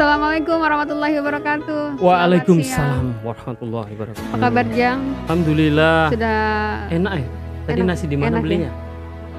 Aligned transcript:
Assalamualaikum 0.00 0.56
warahmatullahi 0.64 1.14
wabarakatuh. 1.20 2.00
Waalaikumsalam 2.00 3.20
warahmatullahi 3.20 3.92
wabarakatuh. 3.92 4.32
Apa 4.32 4.36
kabar 4.48 4.66
Jang? 4.72 5.00
Alhamdulillah. 5.28 6.08
Sudah 6.08 6.40
Enak 6.88 7.12
ya? 7.20 7.26
Tadi 7.68 7.80
Enak, 7.84 7.88
nasi 7.92 8.04
di 8.08 8.16
mana 8.16 8.40
ya. 8.40 8.40
belinya? 8.40 8.70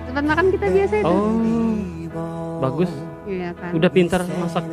tempat 0.06 0.24
makan 0.30 0.46
kita 0.54 0.66
biasa 0.70 0.96
itu? 1.02 1.10
Oh, 1.10 2.62
bagus. 2.62 2.94
Iya 3.26 3.50
kan. 3.58 3.72
Udah 3.74 3.90
pintar 3.90 4.22
masak. 4.38 4.64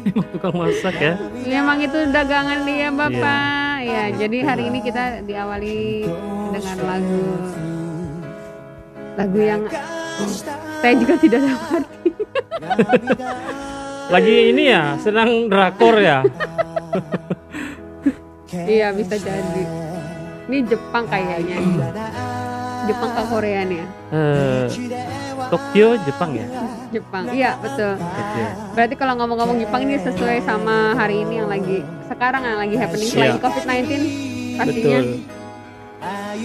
Emang 0.00 0.28
tukang 0.32 0.54
masak 0.56 0.94
ya? 0.96 1.14
Ya, 1.44 1.56
emang 1.60 1.78
itu 1.84 1.98
dagangan 2.08 2.58
dia 2.64 2.88
Bapak. 2.88 3.76
Iya. 3.84 3.92
Ya, 3.92 4.04
jadi 4.16 4.38
hari 4.48 4.62
ini 4.72 4.78
kita 4.80 5.28
diawali 5.28 6.08
dengan 6.56 6.76
lagu 6.88 7.24
lagu 9.12 9.38
yang 9.44 9.60
saya 10.80 10.94
juga 10.96 11.20
tidak 11.20 11.52
arti. 11.52 12.08
Lagi 14.08 14.36
ini 14.50 14.62
ya, 14.68 14.96
sedang 14.98 15.46
drakor 15.46 15.96
ya. 15.98 16.18
Iya, 18.52 18.92
bisa 18.92 19.16
jadi. 19.16 19.64
Ini 20.44 20.68
Jepang 20.68 21.08
kayaknya. 21.08 21.56
Jepang 22.84 23.10
ke 23.16 23.22
Korea 23.24 23.64
nih 23.64 23.80
ya. 23.80 23.86
Eh, 24.12 24.64
Tokyo, 25.48 25.96
Jepang 26.04 26.36
ya? 26.36 26.46
Jepang. 26.92 27.32
Iya, 27.32 27.56
betul. 27.56 27.96
Oke. 27.96 28.42
Berarti 28.76 28.94
kalau 29.00 29.14
ngomong-ngomong 29.16 29.56
Jepang 29.56 29.88
ini 29.88 29.96
sesuai 29.96 30.44
sama 30.44 30.92
hari 30.92 31.24
ini 31.24 31.40
yang 31.40 31.48
lagi 31.48 31.80
sekarang 32.04 32.44
yang 32.44 32.60
lagi 32.60 32.76
happening 32.76 33.08
selain 33.08 33.32
Iya. 33.32 33.40
COVID-19 33.40 33.90
pastinya 34.52 35.00
Betul. 35.00 35.16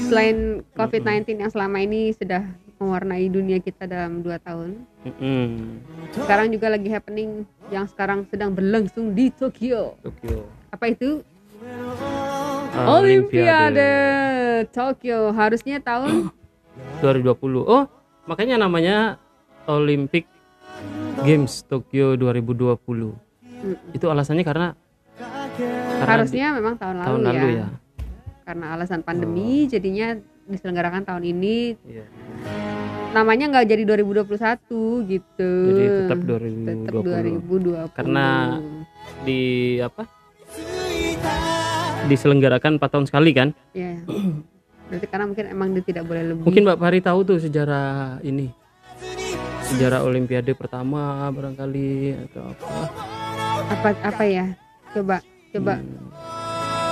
selain 0.08 0.38
COVID-19 0.80 1.28
yang 1.44 1.52
selama 1.52 1.78
ini 1.84 2.16
sudah 2.16 2.42
mewarnai 2.77 3.26
dunia 3.27 3.58
kita 3.58 3.84
dalam 3.84 4.22
dua 4.22 4.38
tahun. 4.38 4.77
Mm-mm. 5.04 5.81
Sekarang 6.13 6.48
juga 6.48 6.70
lagi 6.70 6.88
happening 6.88 7.41
yang 7.67 7.86
sekarang 7.86 8.23
sedang 8.26 8.53
berlangsung 8.53 9.12
di 9.12 9.30
Tokyo. 9.30 9.97
Tokyo. 10.00 10.45
Apa 10.69 10.86
itu? 10.88 11.25
Ah, 12.72 12.95
Olimpiade 12.95 13.92
Tokyo. 14.69 15.34
Harusnya 15.34 15.81
tahun 15.81 16.30
2020. 17.02 17.34
Oh, 17.59 17.89
makanya 18.25 18.56
namanya 18.58 19.17
Olympic 19.66 20.30
Games 21.19 21.66
Tokyo 21.66 22.14
2020. 22.14 22.78
Mm. 23.58 23.75
Itu 23.91 24.06
alasannya 24.06 24.45
karena 24.45 24.67
karena 25.97 26.14
harusnya 26.14 26.53
memang 26.53 26.78
tahun 26.78 26.94
di- 26.94 27.02
lalu, 27.02 27.08
tahun 27.09 27.22
lalu 27.25 27.47
ya. 27.50 27.58
ya. 27.58 27.67
Karena 28.45 28.66
alasan 28.72 29.02
pandemi 29.02 29.66
jadinya 29.66 30.14
diselenggarakan 30.45 31.03
tahun 31.03 31.23
ini 31.28 31.75
Iya. 31.84 32.06
Namanya 33.09 33.45
nggak 33.50 33.66
jadi 33.67 33.83
2021 33.83 34.27
gitu. 35.05 35.52
Jadi 35.66 35.83
tetap 35.88 36.17
Tetap 36.19 36.94
2020. 36.94 37.03
2020. 37.03 37.88
Karena- 37.91 38.59
Di 39.23 39.41
apa? 39.80 40.03
Diselenggarakan 42.08 42.78
4 42.78 42.89
tahun 42.89 43.05
sekali 43.05 43.31
kan? 43.31 43.50
ya. 43.73 43.97
Berarti 44.88 45.05
karena 45.05 45.25
mungkin 45.28 45.45
emang 45.47 45.67
dia 45.72 45.83
tidak 45.83 46.03
boleh 46.05 46.23
lebih. 46.25 46.44
Mungkin 46.47 46.63
Mbak 46.63 46.80
Fahri 46.80 47.00
tahu 47.02 47.19
tuh 47.25 47.38
sejarah 47.38 48.19
ini. 48.22 48.47
Sejarah 49.67 50.00
Olimpiade 50.02 50.55
pertama 50.55 51.28
barangkali 51.28 51.89
atau 52.23 52.44
apa. 52.47 52.67
apa 53.67 53.89
apa 54.00 54.23
ya? 54.23 54.45
Coba 54.94 55.19
coba 55.52 55.73
Hmm. 55.75 56.08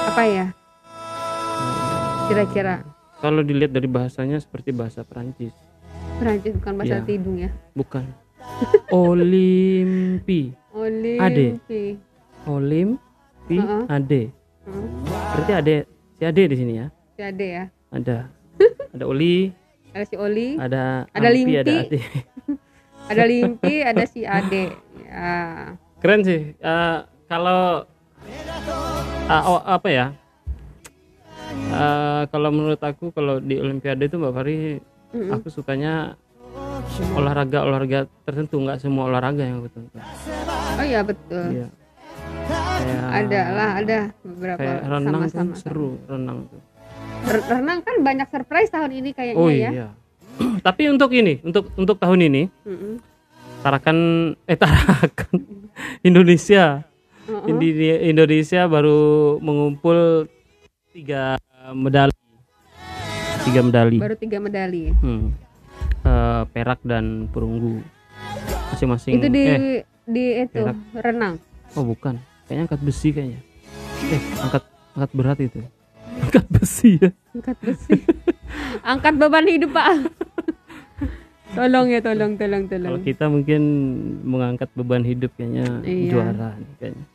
apa 0.06 0.24
ya? 0.26 0.46
Kira-kira 2.26 2.84
Kalau 3.16 3.42
dilihat 3.42 3.72
dari 3.72 3.88
bahasanya 3.88 4.38
seperti 4.38 4.70
bahasa 4.70 5.02
Perancis. 5.02 5.56
Perancis 6.16 6.54
bukan 6.56 6.74
bahasa 6.76 6.96
Iya. 6.96 7.06
tidung 7.06 7.38
ya. 7.38 7.50
Bukan. 7.74 8.06
Olimpi. 8.96 10.42
Olimpi. 10.72 11.84
Olimpi 12.46 13.58
Heeh. 13.58 13.84
Ade. 13.88 14.22
Hmm, 14.66 14.88
Berarti 15.06 15.52
Ade 15.54 15.76
si 16.12 16.24
Ade 16.24 16.44
di 16.48 16.56
sini 16.56 16.74
ya. 16.76 16.88
si 17.14 17.22
Ade 17.22 17.48
ya. 17.48 17.64
Ada. 17.92 18.18
Ada 18.96 19.04
Oli, 19.06 19.52
Ada 19.92 20.06
si 20.06 20.16
Oli, 20.16 20.48
ada 20.56 21.04
Ada 21.10 21.28
Ampi, 21.28 21.36
Limpi. 21.38 21.56
ada 21.58 21.74
Ade. 21.82 22.00
ada 23.12 23.24
Limpi, 23.26 23.74
ada 23.82 24.04
si 24.06 24.22
Ade. 24.24 24.64
Ya. 25.02 25.32
Keren 26.00 26.22
sih. 26.22 26.42
Eh, 26.54 26.98
kalau 27.26 27.84
ah, 29.26 29.44
oh, 29.46 29.62
apa 29.62 29.88
ya? 29.90 30.06
Eh, 31.66 32.22
kalau 32.30 32.50
menurut 32.50 32.80
aku 32.80 33.10
kalau 33.10 33.40
di 33.40 33.58
Olimpiade 33.58 34.06
itu 34.06 34.16
Mbak 34.16 34.34
Fari 34.34 34.58
Mm-mm. 35.16 35.32
aku 35.32 35.48
sukanya 35.48 36.20
olahraga 37.14 37.64
olahraga 37.64 38.00
tertentu 38.24 38.60
nggak 38.60 38.78
semua 38.78 39.08
olahraga 39.08 39.42
yang 39.42 39.60
aku 39.60 39.70
tonton. 39.72 40.02
Oh 40.76 40.84
iya 40.84 41.02
betul. 41.02 41.46
Iya. 41.54 41.68
Kayak, 42.46 43.02
Ada 43.10 43.42
lah, 43.50 43.70
ada 43.76 44.00
beberapa 44.22 44.60
kayak 44.60 44.80
renang 44.86 45.04
tuh 45.18 45.32
sama-sama. 45.32 45.54
seru 45.56 45.90
renang 46.06 46.40
tuh. 46.46 46.62
Re- 47.26 47.46
Renang 47.50 47.80
kan 47.82 47.96
banyak 48.00 48.28
surprise 48.30 48.70
tahun 48.70 48.92
ini 48.94 49.10
kayaknya 49.12 49.40
Oh 49.40 49.50
ya. 49.50 49.70
iya. 49.72 49.88
Tapi 50.68 50.84
untuk 50.88 51.10
ini, 51.10 51.40
untuk 51.42 51.72
untuk 51.74 51.98
tahun 51.98 52.20
ini 52.24 52.44
Mm-mm. 52.62 52.94
Tarakan 53.62 53.98
eh 54.46 54.54
Tarakan 54.54 55.36
Indonesia 56.08 56.84
Uh-uh. 57.26 57.50
Indi- 57.50 57.82
Indonesia 58.06 58.70
baru 58.70 59.02
mengumpul 59.42 60.30
tiga 60.94 61.42
medali 61.74 62.14
tiga 63.46 63.62
medali 63.62 63.98
Baru 63.98 64.16
tiga 64.16 64.38
medali. 64.38 64.90
Hmm. 64.98 65.32
Eh, 66.02 66.44
perak 66.50 66.82
dan 66.82 67.30
perunggu 67.30 67.82
masing-masing 68.70 69.14
Itu 69.16 69.28
di 69.28 69.44
eh 69.44 69.60
di 70.04 70.26
itu 70.40 70.62
perak. 70.62 70.78
renang. 70.96 71.36
oh 71.74 71.84
bukan 71.84 72.16
kayaknya 72.46 72.64
angkat 72.66 72.82
besi 72.82 73.10
kayaknya 73.10 73.40
eh 74.06 74.22
angkat 74.40 74.64
angkat 74.94 75.12
berat 75.14 75.40
itu 75.40 75.60
angkat 76.22 76.46
besi 76.48 76.90
ya 77.00 77.12
Angkat 77.32 77.58
besi. 77.60 77.94
Angkat 78.82 79.14
beban 79.14 79.44
hidup, 79.46 79.72
Pak. 79.72 79.88
tolong 81.52 81.88
ya, 81.88 82.00
tolong, 82.00 82.36
tolong, 82.36 82.64
kalau 82.66 82.80
tolong. 82.92 83.02
kita 83.02 83.26
mungkin 83.26 83.62
mengangkat 84.22 84.70
beban 84.72 85.02
hidup 85.02 85.32
kayaknya 85.34 85.82
Iya. 85.82 86.10
juara 86.10 86.50
nih 86.56 86.74
kayaknya 86.78 87.06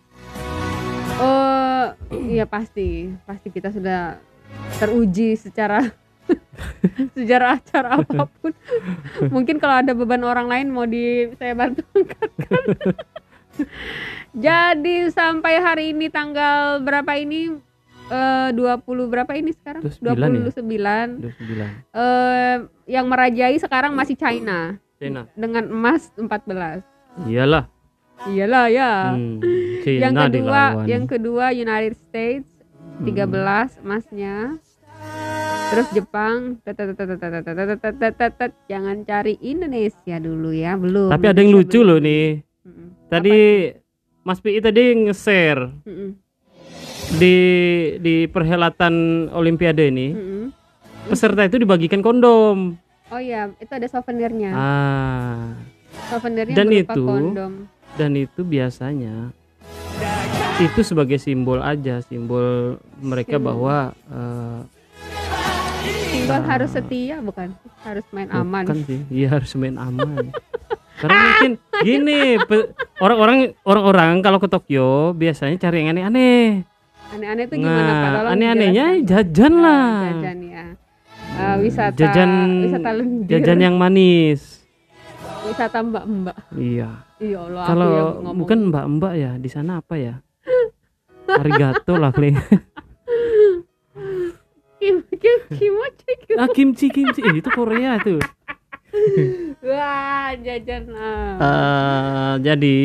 Oh, 1.17 1.85
iya 2.23 2.45
pasti. 2.45 3.13
Pasti 3.23 3.49
kita 3.49 3.69
sudah 3.69 4.17
teruji 4.77 5.37
secara 5.37 5.93
sejarah 7.17 7.61
acara 7.61 7.89
apa 8.01 8.25
pun. 8.41 8.53
Mungkin 9.29 9.57
kalau 9.61 9.83
ada 9.85 9.93
beban 9.93 10.23
orang 10.25 10.47
lain 10.49 10.67
mau 10.73 10.87
di 10.89 11.31
saya 11.37 11.55
bantu 11.55 11.85
angkatkan. 11.93 12.65
Jadi 14.47 15.11
sampai 15.13 15.61
hari 15.61 15.85
ini 15.93 16.09
tanggal 16.09 16.81
berapa 16.81 17.13
ini? 17.19 17.57
Eh 18.11 18.51
20 18.57 18.83
berapa 19.07 19.33
ini 19.39 19.55
sekarang? 19.55 19.87
29 19.87 20.03
ya? 20.03 20.41
29. 20.51 21.31
29 21.31 21.95
Eh 21.95 22.57
yang 22.91 23.07
merajai 23.07 23.55
sekarang 23.63 23.95
masih 23.95 24.19
China 24.19 24.81
China 24.99 25.31
dengan 25.39 25.65
emas 25.71 26.11
14. 26.19 26.83
iyalah 27.31 27.71
Iyalah 28.29 28.67
ya. 28.69 29.17
hmm, 29.17 29.41
China 29.81 30.03
yang 30.05 30.15
kedua, 30.15 30.29
dilawan 30.29 30.85
yang 30.85 31.05
kedua 31.09 31.47
United 31.57 31.97
States 31.97 32.53
13 33.01 33.81
emasnya. 33.81 34.61
Terus 35.71 35.89
Jepang, 35.95 36.59
jangan 38.67 38.97
cari 39.07 39.35
Indonesia 39.39 40.17
dulu 40.19 40.51
ya, 40.51 40.75
belum. 40.75 41.15
Tapi 41.15 41.27
ada 41.31 41.39
yang 41.39 41.55
lucu 41.55 41.81
loh 41.87 42.03
nih. 42.03 42.43
Tadi 43.07 43.39
Mas 44.27 44.39
Pi 44.43 44.59
tadi 44.59 44.83
nge-share 45.07 45.71
di 47.19 47.37
di 48.03 48.15
perhelatan 48.27 49.27
Olimpiade 49.31 49.87
ini. 49.89 50.09
Peserta 51.07 51.47
itu 51.47 51.63
dibagikan 51.63 52.03
kondom. 52.03 52.75
Oh 53.11 53.19
iya, 53.19 53.51
itu 53.59 53.73
ada 53.73 53.87
souvenirnya. 53.91 54.51
Ah. 54.55 55.55
Souvenirnya 56.11 56.55
dan 56.55 56.69
itu, 56.71 57.03
kondom. 57.07 57.53
Dan 57.99 58.15
itu 58.15 58.47
biasanya 58.47 59.35
itu 60.61 60.81
sebagai 60.85 61.17
simbol 61.17 61.59
aja, 61.65 62.05
simbol 62.05 62.77
mereka 63.01 63.41
simbol. 63.41 63.49
bahwa 63.49 63.77
uh, 64.13 64.61
Simbol 66.33 66.47
harus 66.47 66.71
setia 66.71 67.17
bukan? 67.19 67.49
Harus 67.81 68.07
main 68.11 68.29
aman. 68.31 68.63
bukan 68.63 68.79
sih 68.83 69.01
iya 69.11 69.29
harus 69.31 69.51
main 69.55 69.75
aman 69.75 70.31
karena 71.01 71.17
mungkin 71.19 71.51
gini 71.81 72.37
orang-orang 72.97 73.39
orang-orang 73.63 74.11
kalau 74.21 74.37
ke 74.37 74.47
Tokyo 74.47 74.89
biasanya 75.13 75.57
cari 75.57 75.81
yang 75.81 75.91
aneh-aneh 75.91 76.63
Aneh-aneh 77.11 77.45
itu 77.45 77.55
gimana 77.57 77.83
Pak? 77.83 77.97
nah 77.97 78.13
Tolong 78.15 78.33
aneh-anehnya 78.33 78.87
jajan 79.03 79.53
Ah, 79.53 79.61
lah 79.61 79.91
Jajan 80.13 80.39
ya. 80.45 80.65
Ah, 81.33 81.55
wisata 81.57 81.97
jajan 81.97 82.31
wisata 82.63 82.91
lendir. 82.93 83.29
jajan 83.33 83.59
yang 83.61 83.75
manis 83.75 84.61
wisata 85.43 85.79
mbak-mbak. 85.81 86.37
iya 86.55 86.91
Iya 87.17 87.39
Allah, 87.43 87.65
kalau 87.67 87.93
bukan 88.35 88.69
mbak-mbak 88.69 89.13
ya 89.15 89.31
di 89.35 89.49
sana 89.49 89.81
apa 89.81 89.95
ya 89.95 90.15
arigato 91.31 91.95
lah 91.95 92.11
paling 92.11 92.37
Kim, 94.81 95.05
kim, 95.13 95.39
kimochi, 95.53 96.13
kim. 96.25 96.37
ah 96.37 96.49
kimchi 96.49 96.87
kimchi 96.89 97.21
Eh, 97.21 97.37
itu 97.37 97.51
Korea 97.51 98.01
tuh 98.01 98.17
Wah, 99.63 100.33
jajan. 100.35 100.89
ah. 100.93 101.37
Eh, 101.39 102.33
jadi 102.43 102.81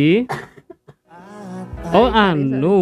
Oh 1.88 2.12
sorry, 2.12 2.14
sorry. 2.14 2.52
anu 2.60 2.78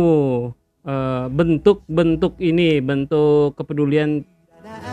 eh, 0.84 1.26
bentuk-bentuk 1.30 2.34
ini 2.40 2.82
bentuk 2.82 3.54
kepedulian 3.54 4.26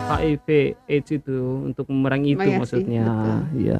HIV 0.07 0.47
AIDS 0.85 1.09
itu 1.11 1.37
untuk 1.65 1.89
memerangi 1.89 2.35
itu 2.35 2.39
Oh, 2.39 2.45
sih, 2.45 2.55
maksudnya 2.55 3.05
betul. 3.07 3.37
iya 3.57 3.79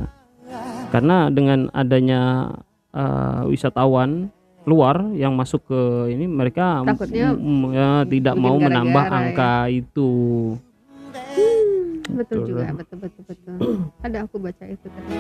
karena 0.89 1.29
dengan 1.29 1.69
adanya 1.71 2.21
eh, 2.91 3.41
wisatawan 3.45 4.33
luar 4.62 5.10
yang 5.18 5.34
masuk 5.34 5.66
ke 5.66 5.81
ini 6.10 6.30
mereka 6.30 6.86
Takutnya 6.86 7.34
ya, 7.74 7.90
tidak 8.06 8.36
mau 8.38 8.56
menambah 8.56 8.94
gara-gara 8.94 9.18
ya. 9.18 9.30
angka 9.34 9.54
itu 9.68 10.12
betul 12.12 12.44
Betul. 12.44 12.46
juga 12.46 12.66
betul 12.75 12.98
betul 13.00 13.24
betul 13.25 13.56
ada 14.04 14.18
aku 14.22 14.36
baca 14.38 14.63
itu 14.68 14.86
tadi 14.86 15.13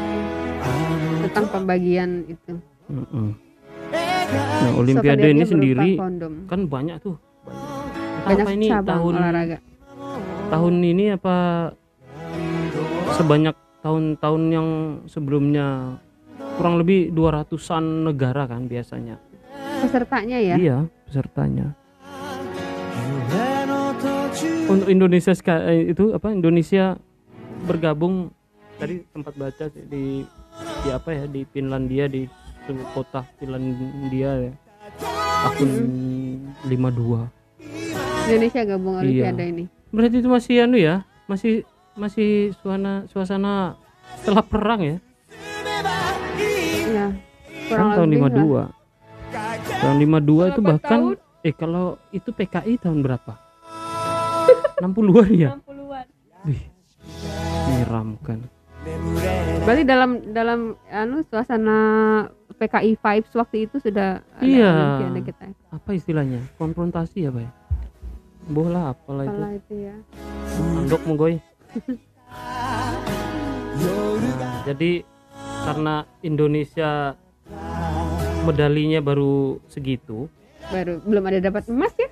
tentang 1.25 1.45
pembagian 1.49 2.09
itu 2.27 2.53
nah 2.87 3.33
So, 4.31 4.79
olimpiade 4.79 5.27
ini 5.27 5.43
sendiri 5.43 5.99
kondom. 5.99 6.47
kan 6.47 6.63
banyak 6.63 7.03
tuh 7.03 7.19
banyak, 8.23 8.23
banyak 8.23 8.45
apa 8.47 8.51
ini 8.55 8.67
tahun 8.71 9.13
olahraga 9.19 9.57
tahun 10.47 10.75
ini 10.79 11.05
apa 11.19 11.35
sebanyak 13.11 13.55
tahun-tahun 13.81 14.43
yang 14.47 14.67
sebelumnya 15.03 15.97
kurang 16.55 16.77
lebih 16.77 17.09
200-an 17.11 18.05
negara 18.05 18.45
kan 18.45 18.69
biasanya. 18.69 19.17
Pesertanya 19.81 20.37
ya 20.37 20.55
Iya, 20.55 20.77
pesertanya. 21.05 21.67
Untuk 24.65 24.87
Indonesia 24.87 25.33
eh, 25.67 25.91
itu 25.91 26.15
apa 26.15 26.31
Indonesia 26.31 26.95
bergabung 27.61 28.31
tadi 28.79 29.03
sempat 29.11 29.35
baca 29.35 29.65
di 29.67 30.23
di 30.81 30.89
apa 30.89 31.09
ya 31.11 31.23
di 31.27 31.41
Finlandia 31.45 32.07
di 32.07 32.25
seluruh 32.63 32.87
kota 32.95 33.21
Finlandia 33.37 34.49
ya. 34.49 34.53
Tahun 35.41 35.69
52. 36.65 36.71
Indonesia 38.23 38.61
gabung 38.63 38.95
Iya. 38.95 39.01
olimpiade 39.03 39.43
ini 39.49 39.65
Berarti 39.91 40.15
itu 40.23 40.29
masih 40.31 40.55
anu 40.63 40.77
ya, 40.79 41.03
masih 41.27 41.67
masih 41.99 42.55
suasana 42.55 43.03
suasana 43.11 43.75
setelah 44.23 44.45
perang 44.45 44.79
ya. 44.79 44.97
ya 46.87 47.07
Kan 47.67 47.99
tahun 47.99 48.09
lebih 48.15 48.47
lah. 48.55 48.69
52. 49.81 49.83
Tahun 49.83 49.95
52 49.97 50.51
itu 50.53 50.61
bahkan 50.61 51.01
tahun? 51.11 51.15
eh 51.41 51.53
kalau 51.53 51.85
itu 52.11 52.29
PKI 52.29 52.73
tahun 52.77 53.01
berapa? 53.01 53.33
60-an 54.81 55.29
ya? 55.33 55.49
60-an. 55.57 56.05
Wih. 56.45 56.61
Menyeramkan. 57.67 58.39
berarti 59.61 59.85
dalam 59.85 60.11
dalam 60.33 60.59
anu 60.89 61.21
suasana 61.21 61.77
PKI 62.57 62.97
vibes 62.97 63.29
waktu 63.31 63.69
itu 63.69 63.77
sudah 63.77 64.25
ada 64.33 64.41
Iya. 64.41 64.69
olimpiade 64.73 65.21
kita 65.29 65.43
Apa 65.69 65.93
istilahnya? 65.93 66.41
Konfrontasi 66.57 67.29
apa 67.29 67.45
ya? 67.45 67.51
Bola 68.49 68.89
apalah 68.89 69.29
itu. 69.29 69.37
Apalah 69.37 69.53
itu 69.53 69.73
ya 69.77 69.95
Andok 70.81 71.01
monggoy. 71.05 71.37
Jadi 74.65 75.05
karena 75.61 75.95
Indonesia 76.21 77.13
medalinya 78.41 78.99
baru 78.99 79.35
segitu, 79.65 80.25
baru 80.67 81.01
belum 81.01 81.23
ada 81.25 81.39
dapat 81.41 81.63
emas 81.67 81.93
ya 81.95 82.09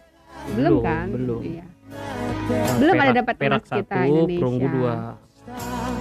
belum, 0.50 0.72
Belum, 0.72 0.81
kan 0.81 1.08
belum. 1.10 1.42
iya 1.44 1.66
Belum 2.80 2.96
ada 2.96 3.14
dapat 3.16 3.36
perak 3.36 3.62
emas 3.62 3.70
kita, 3.72 3.94
satu, 3.94 4.08
Indonesia. 4.08 4.40
perunggu 4.40 4.68
dua. 4.68 4.94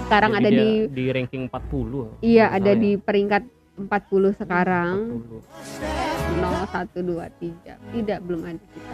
sekarang 0.01 0.31
Jadi 0.31 0.39
ada 0.39 0.49
di 0.51 0.67
di 0.87 1.03
ranking 1.07 1.43
40. 1.45 2.21
iya 2.21 2.45
ada 2.49 2.71
saya. 2.71 2.79
di 2.79 2.91
peringkat 2.95 3.43
40 3.79 3.87
sekarang 4.35 4.93
40. 5.23 5.39
0 6.35 6.65
1 6.67 6.99
2 6.99 7.29
3 7.31 7.95
tidak 7.95 8.19
belum 8.21 8.41
ada 8.43 8.63
kita 8.65 8.91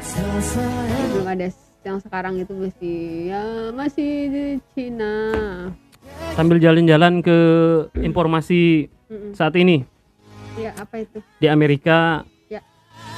belum 1.10 1.28
ada 1.28 1.48
yang 1.82 1.98
sekarang 2.00 2.34
itu 2.38 2.54
masih 2.54 2.98
ya 3.28 3.44
masih 3.72 4.10
di 4.28 4.44
Cina 4.72 5.14
Sambil 6.32 6.60
jalan-jalan 6.60 7.20
ke 7.20 7.38
informasi 7.98 8.88
saat 9.32 9.56
ini 9.56 9.84
ya 10.56 10.72
apa 10.74 10.96
itu 11.00 11.20
di 11.38 11.48
Amerika 11.48 12.24
Ya. 12.46 12.62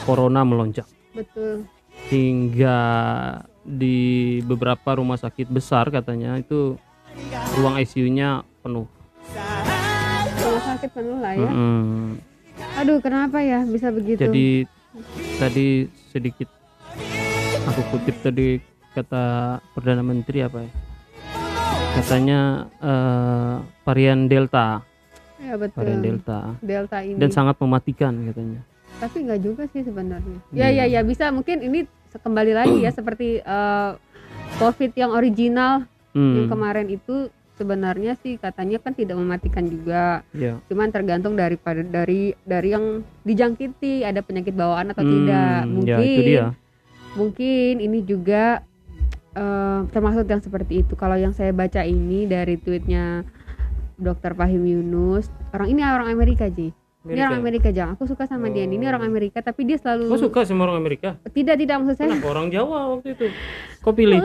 corona 0.03 0.41
melonjak 0.41 0.85
betul 1.11 1.65
hingga 2.07 2.77
di 3.61 3.97
beberapa 4.41 4.95
rumah 4.95 5.15
sakit 5.15 5.47
besar 5.47 5.89
katanya 5.89 6.35
itu 6.35 6.79
ruang 7.53 7.75
ICU-nya 7.75 8.41
penuh. 8.61 8.87
rumah 10.37 10.63
sakit 10.65 10.89
penuh 10.89 11.17
lah 11.17 11.33
ya 11.33 11.43
Mm-mm. 11.43 12.15
aduh 12.75 12.97
kenapa 12.97 13.37
ya 13.39 13.61
bisa 13.63 13.89
begitu 13.89 14.21
Jadi 14.21 14.47
tadi 15.35 15.67
sedikit 16.07 16.47
aku 17.67 17.81
kutip 17.91 18.15
tadi 18.17 18.57
kata 18.89 19.23
perdana 19.75 20.01
menteri 20.01 20.41
apa 20.41 20.63
ya? 20.63 20.71
Katanya 21.93 22.39
eh, 22.79 23.55
varian 23.83 24.25
delta, 24.25 24.81
ya 25.39 25.53
betul. 25.55 25.81
Varian 25.81 26.01
delta. 26.01 26.39
Delta 26.59 26.97
ini. 26.99 27.17
Dan 27.17 27.29
sangat 27.29 27.55
mematikan 27.57 28.13
katanya. 28.25 28.61
tapi 28.97 29.17
nggak 29.21 29.41
juga 29.41 29.63
sih 29.67 29.81
sebenarnya. 29.81 30.39
Ya 30.51 30.67
Iya. 30.67 30.85
ya 30.87 30.97
ya 30.97 31.01
bisa. 31.03 31.29
Mungkin 31.29 31.61
ini 31.61 31.85
kembali 32.09 32.51
lagi 32.51 32.77
ya 32.79 32.89
seperti 32.89 33.39
eh, 33.39 33.91
covid 34.57 34.91
yang 34.93 35.11
original 35.11 35.85
yang 36.15 36.33
Hmm, 36.39 36.49
kemarin 36.49 36.89
itu 36.89 37.29
sebenarnya 37.53 38.17
sih 38.17 38.35
katanya 38.35 38.77
kan 38.79 38.91
tidak 38.91 39.13
mematikan 39.15 39.65
juga. 39.65 40.25
Ya. 40.31 40.57
cuman 40.65 40.89
tergantung 40.89 41.33
daripada 41.33 41.83
dari 41.83 42.33
dari 42.41 42.69
yang 42.71 42.85
dijangkiti 43.21 44.01
ada 44.01 44.21
penyakit 44.21 44.51
bawaan 44.51 44.89
atau 44.89 45.01
Hmm, 45.01 45.13
tidak. 45.13 45.61
Ya, 45.61 45.67
mungkin 45.67 46.01
itu 46.01 46.21
dia. 46.23 46.45
mungkin 47.13 47.73
ini 47.79 47.99
juga 48.01 48.65
eh, 49.31 49.79
termasuk 49.87 50.25
yang 50.25 50.41
seperti 50.41 50.81
itu. 50.81 50.93
Kalau 50.95 51.13
yang 51.13 51.29
saya 51.29 51.51
baca 51.51 51.81
ini 51.81 52.25
dari 52.25 52.57
tweetnya 52.57 53.21
Dr. 53.97 54.31
Fahim 54.37 54.63
Yunus 54.63 55.29
orang 55.53 55.67
ini 55.73 55.81
orang 55.83 56.09
Amerika 56.13 56.47
Ji 56.47 56.71
ini 57.07 57.23
orang 57.23 57.39
Amerika 57.39 57.69
Jang 57.71 57.95
aku 57.95 58.03
suka 58.03 58.27
sama 58.27 58.51
dia 58.51 58.67
ini 58.67 58.83
orang 58.83 59.03
Amerika 59.05 59.39
tapi 59.39 59.63
dia 59.63 59.79
selalu 59.79 60.11
Kau 60.11 60.19
suka 60.19 60.43
sama 60.43 60.67
orang 60.67 60.77
Amerika? 60.83 61.15
tidak 61.31 61.55
tidak 61.59 61.75
maksud 61.81 61.95
saya 61.97 62.09
Kenapa 62.11 62.27
orang 62.35 62.47
Jawa 62.51 62.79
waktu 62.99 63.15
itu? 63.15 63.25
Kau 63.79 63.95
pilih? 63.95 64.19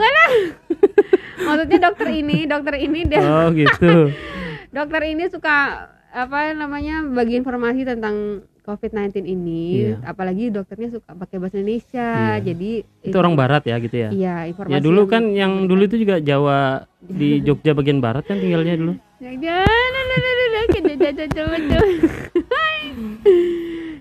maksudnya 1.47 1.79
dokter 1.79 2.07
ini 2.11 2.37
dokter 2.45 2.75
ini 2.79 2.99
dia 3.07 3.21
Oh 3.23 3.47
gitu. 3.55 4.11
dokter 4.75 5.01
ini 5.07 5.23
suka 5.31 5.87
apa 6.13 6.53
namanya 6.53 7.01
bagi 7.07 7.39
informasi 7.41 7.87
tentang 7.89 8.45
COVID-19 8.63 9.23
ini 9.23 9.63
Iya. 9.91 9.95
apalagi 10.05 10.47
dokternya 10.47 10.89
suka 10.89 11.11
pakai 11.13 11.37
bahasa 11.37 11.59
Indonesia 11.59 12.09
Iya. 12.33 12.41
jadi 12.41 12.71
Itu 13.03 13.15
orang 13.15 13.35
Barat 13.35 13.63
ya 13.63 13.75
gitu 13.77 13.95
ya? 13.97 14.09
iya 14.09 14.35
informasi 14.47 14.71
Ya 14.71 14.79
dulu 14.79 15.01
yang- 15.01 15.11
kan 15.11 15.23
yang 15.29 15.53
dulu 15.65 15.81
itu 15.83 15.95
juga 15.97 16.15
Jawa 16.17 16.59
di 16.99 17.39
Jogja 17.39 17.71
bagian 17.71 17.99
barat 17.99 18.23
kan 18.23 18.39
tinggalnya 18.39 18.75
dulu. 18.75 18.93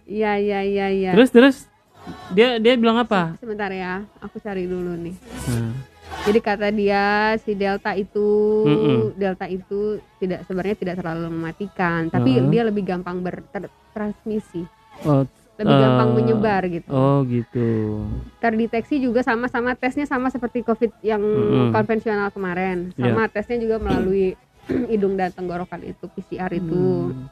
Iya 0.04 0.32
iya 0.38 0.58
iya 0.62 0.86
iya. 0.88 1.10
Terus 1.12 1.30
terus 1.30 1.56
dia 2.30 2.58
dia 2.58 2.74
bilang 2.74 2.98
apa? 2.98 3.34
Sebentar 3.38 3.70
ya, 3.70 4.02
aku 4.18 4.38
cari 4.38 4.66
dulu 4.66 4.94
nih. 4.96 5.14
Nah, 5.48 5.72
Jadi 6.22 6.38
kata 6.38 6.70
dia 6.70 7.04
si 7.42 7.52
delta 7.52 7.98
itu 7.98 8.28
Mm-mm. 8.62 9.18
delta 9.18 9.50
itu 9.50 9.98
tidak 10.22 10.46
sebenarnya 10.46 10.76
tidak 10.78 10.94
terlalu 11.02 11.26
mematikan, 11.28 12.06
tapi 12.06 12.38
Heeh. 12.38 12.46
dia 12.46 12.62
lebih 12.62 12.86
gampang 12.86 13.18
bertransmisi, 13.18 14.62
oh, 15.02 15.26
lebih 15.58 15.74
gampang 15.74 16.08
Eh, 16.08 16.14
menyebar 16.14 16.62
gitu. 16.70 16.88
oh 16.88 17.26
gitu. 17.26 17.68
Terdeteksi 18.38 19.02
juga 19.02 19.26
sama-sama 19.26 19.74
tesnya 19.74 20.06
sama 20.06 20.30
seperti 20.30 20.62
COVID 20.62 21.02
yang 21.02 21.18
Mm-mm. 21.18 21.74
konvensional 21.74 22.30
kemarin, 22.30 22.94
sama 22.94 23.26
tesnya 23.26 23.58
juga 23.58 23.82
melalui 23.82 24.38
hidung 24.94 25.18
dan 25.18 25.34
tenggorokan 25.34 25.82
itu 25.82 26.06
PCR 26.08 26.52
itu. 26.54 27.10
Hmm. 27.10 27.26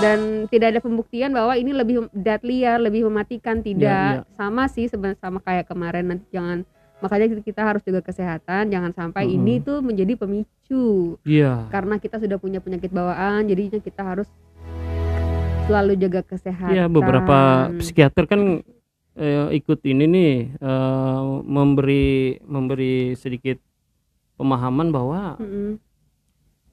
dan 0.00 0.48
tidak 0.48 0.72
ada 0.72 0.80
pembuktian 0.80 1.28
bahwa 1.28 1.52
ini 1.52 1.76
lebih 1.76 2.08
deadly 2.10 2.64
ya, 2.64 2.80
lebih 2.80 3.04
mematikan 3.04 3.60
Ya, 3.60 3.64
tidak 3.68 4.08
sama 4.32 4.64
sih 4.64 4.88
sebenarnya 4.88 5.20
sama 5.20 5.44
kayak 5.44 5.68
kemarin 5.68 6.08
nanti 6.08 6.24
jangan 6.32 6.64
makanya 7.00 7.26
kita 7.40 7.62
harus 7.64 7.82
juga 7.82 8.00
kesehatan 8.00 8.68
jangan 8.68 8.92
sampai 8.92 9.24
Mm-mm. 9.24 9.36
ini 9.40 9.54
tuh 9.60 9.80
menjadi 9.80 10.14
pemicu 10.14 11.16
Iya. 11.24 11.68
karena 11.68 11.96
kita 11.96 12.20
sudah 12.20 12.36
punya 12.36 12.60
penyakit 12.60 12.88
bawaan 12.88 13.48
jadinya 13.48 13.80
kita 13.80 14.02
harus 14.04 14.28
selalu 15.66 15.92
jaga 15.96 16.20
kesehatan 16.22 16.74
Iya 16.74 16.84
beberapa 16.86 17.70
psikiater 17.78 18.24
kan 18.26 18.60
eh, 19.14 19.46
ikut 19.54 19.80
ini 19.84 20.04
nih 20.06 20.32
eh, 20.58 21.22
memberi 21.42 22.36
memberi 22.42 23.14
sedikit 23.14 23.56
pemahaman 24.36 24.88
bahwa 24.90 25.36
Mm-mm. 25.38 25.78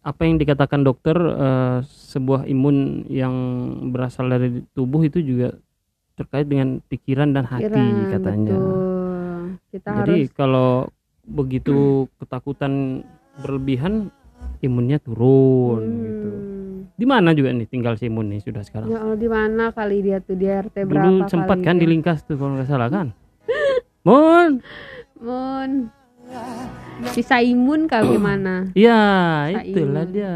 apa 0.01 0.21
yang 0.23 0.35
dikatakan 0.35 0.81
dokter 0.81 1.15
eh, 1.15 1.77
sebuah 1.87 2.47
imun 2.47 3.07
yang 3.07 3.35
berasal 3.91 4.27
dari 4.27 4.63
tubuh 4.71 5.03
itu 5.03 5.19
juga 5.19 5.55
terkait 6.17 6.49
dengan 6.49 6.81
pikiran 6.81 7.29
dan 7.29 7.45
hati 7.45 7.69
Pikiran, 7.69 8.09
katanya. 8.09 8.57
betul. 8.57 8.96
Kita 9.67 9.89
Jadi 10.03 10.15
harus 10.19 10.31
kalau 10.31 10.69
begitu 11.23 11.77
ketakutan 12.15 13.03
berlebihan 13.37 14.09
imunnya 14.59 14.97
turun 14.97 15.81
Hmm. 15.81 16.01
gitu. 16.01 16.29
di 16.93 17.05
mana 17.05 17.29
juga 17.31 17.51
nih 17.51 17.67
tinggal 17.67 17.93
si 17.93 18.07
Mun 18.07 18.25
nih 18.27 18.39
sudah 18.39 18.61
sekarang 18.61 18.87
Ya 18.87 18.97
Allah 18.99 19.13
di 19.15 19.27
mana 19.27 19.69
kali 19.69 20.01
dia 20.01 20.17
tuh 20.17 20.33
di 20.33 20.45
RT 20.45 20.75
dulu 20.83 20.97
berapa 21.19 21.27
sempat 21.27 21.55
kali 21.55 21.63
kan 21.63 21.75
dia? 21.75 21.81
di 21.83 21.87
Lingkas 21.87 22.19
tuh 22.23 22.35
kalau 22.35 22.55
nggak 22.55 22.65
salah 22.65 22.87
kan 22.87 23.07
Mun 24.01 24.51
Mun. 25.17 25.71
Bisa 27.07 27.37
imun 27.37 27.85
kali 27.85 28.09
gimana? 28.11 28.65
ya 28.73 29.01
Sa 29.47 29.61
itulah 29.63 30.03
Imun. 30.03 30.11
dia 30.11 30.33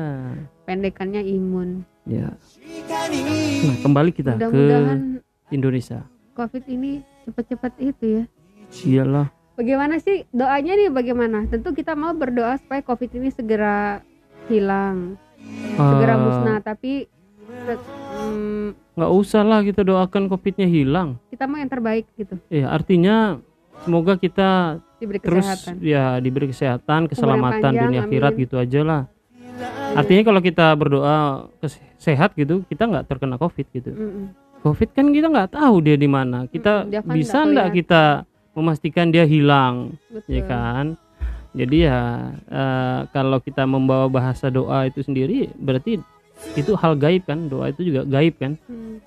Pendekannya 0.63 1.21
imun. 1.23 1.69
ya 2.03 2.29
nah 3.61 3.77
kembali 3.79 4.09
kita 4.11 4.31
ke 4.31 4.37
Mudah-mudahan 4.39 4.99
Indonesia 5.49 5.99
COVID 6.31 6.63
ini 6.67 6.91
cepet-cepet 7.23 7.73
itu 7.79 8.05
ya. 8.07 8.23
Iyalah 8.81 9.27
Bagaimana 9.51 9.99
sih 9.99 10.25
doanya 10.31 10.73
nih 10.73 10.89
bagaimana? 10.89 11.45
Tentu 11.45 11.69
kita 11.71 11.93
mau 11.93 12.11
berdoa 12.11 12.57
supaya 12.57 12.81
COVID 12.81 13.13
ini 13.13 13.29
segera 13.29 14.01
hilang, 14.47 15.19
segera 15.71 16.13
Eh, 16.13 16.19
musnah. 16.19 16.57
Tapi 16.59 17.05
mm, 18.17 18.67
nggak 18.97 19.11
usah 19.13 19.43
lah 19.43 19.61
kita 19.61 19.81
doakan 19.81 20.27
covidnya 20.27 20.65
hilang 20.65 21.15
kita 21.29 21.45
mau 21.45 21.57
yang 21.57 21.69
terbaik 21.69 22.05
gitu, 22.15 22.35
ya 22.47 22.67
artinya 22.67 23.39
semoga 23.81 24.13
kita 24.15 24.81
diberi 24.97 25.17
terus 25.17 25.45
kesehatan. 25.45 25.73
ya 25.79 26.17
diberi 26.17 26.47
kesehatan 26.49 26.99
keselamatan 27.07 27.61
panjang, 27.61 27.81
dunia 27.81 28.01
akhirat 28.03 28.33
gitu 28.35 28.55
aja 28.57 28.81
lah 28.81 29.01
artinya 29.93 30.23
kalau 30.23 30.39
kita 30.39 30.67
berdoa 30.73 31.47
sehat 31.97 32.33
gitu 32.33 32.61
kita 32.65 32.83
nggak 32.83 33.05
terkena 33.05 33.35
covid 33.35 33.65
gitu 33.69 33.91
Mm-mm. 33.91 34.25
covid 34.59 34.89
kan 34.89 35.05
kita 35.07 35.27
nggak 35.27 35.49
tahu 35.51 35.75
dia 35.81 35.95
di 35.95 36.07
mana 36.07 36.45
kita 36.45 36.83
Mm, 36.83 36.91
kan 36.99 37.13
bisa 37.13 37.37
nggak 37.41 37.67
kelihatan. 37.69 37.79
kita 37.79 38.01
memastikan 38.51 39.09
dia 39.09 39.23
hilang 39.23 39.95
Betul. 40.07 40.31
ya 40.31 40.41
kan 40.43 40.85
jadi 41.51 41.77
ya 41.83 41.99
eh, 42.47 42.99
kalau 43.11 43.39
kita 43.39 43.63
membawa 43.63 44.07
bahasa 44.07 44.47
doa 44.47 44.87
itu 44.87 45.03
sendiri 45.03 45.51
berarti 45.55 45.99
itu 46.55 46.71
hal 46.73 46.95
gaib 46.95 47.27
kan 47.27 47.47
doa 47.47 47.69
itu 47.69 47.85
juga 47.85 48.01
gaib 48.03 48.35
kan 48.37 48.55
Mm. 48.65 48.97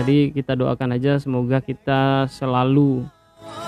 jadi 0.00 0.16
kita 0.32 0.52
doakan 0.56 0.96
aja 0.96 1.20
semoga 1.20 1.60
kita 1.60 2.26
selalu 2.26 3.04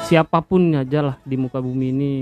siapa 0.05 0.41
pun 0.41 0.73
aja 0.75 1.01
lah 1.01 1.17
di 1.23 1.37
muka 1.37 1.61
bumi 1.61 1.89
ini 1.91 2.13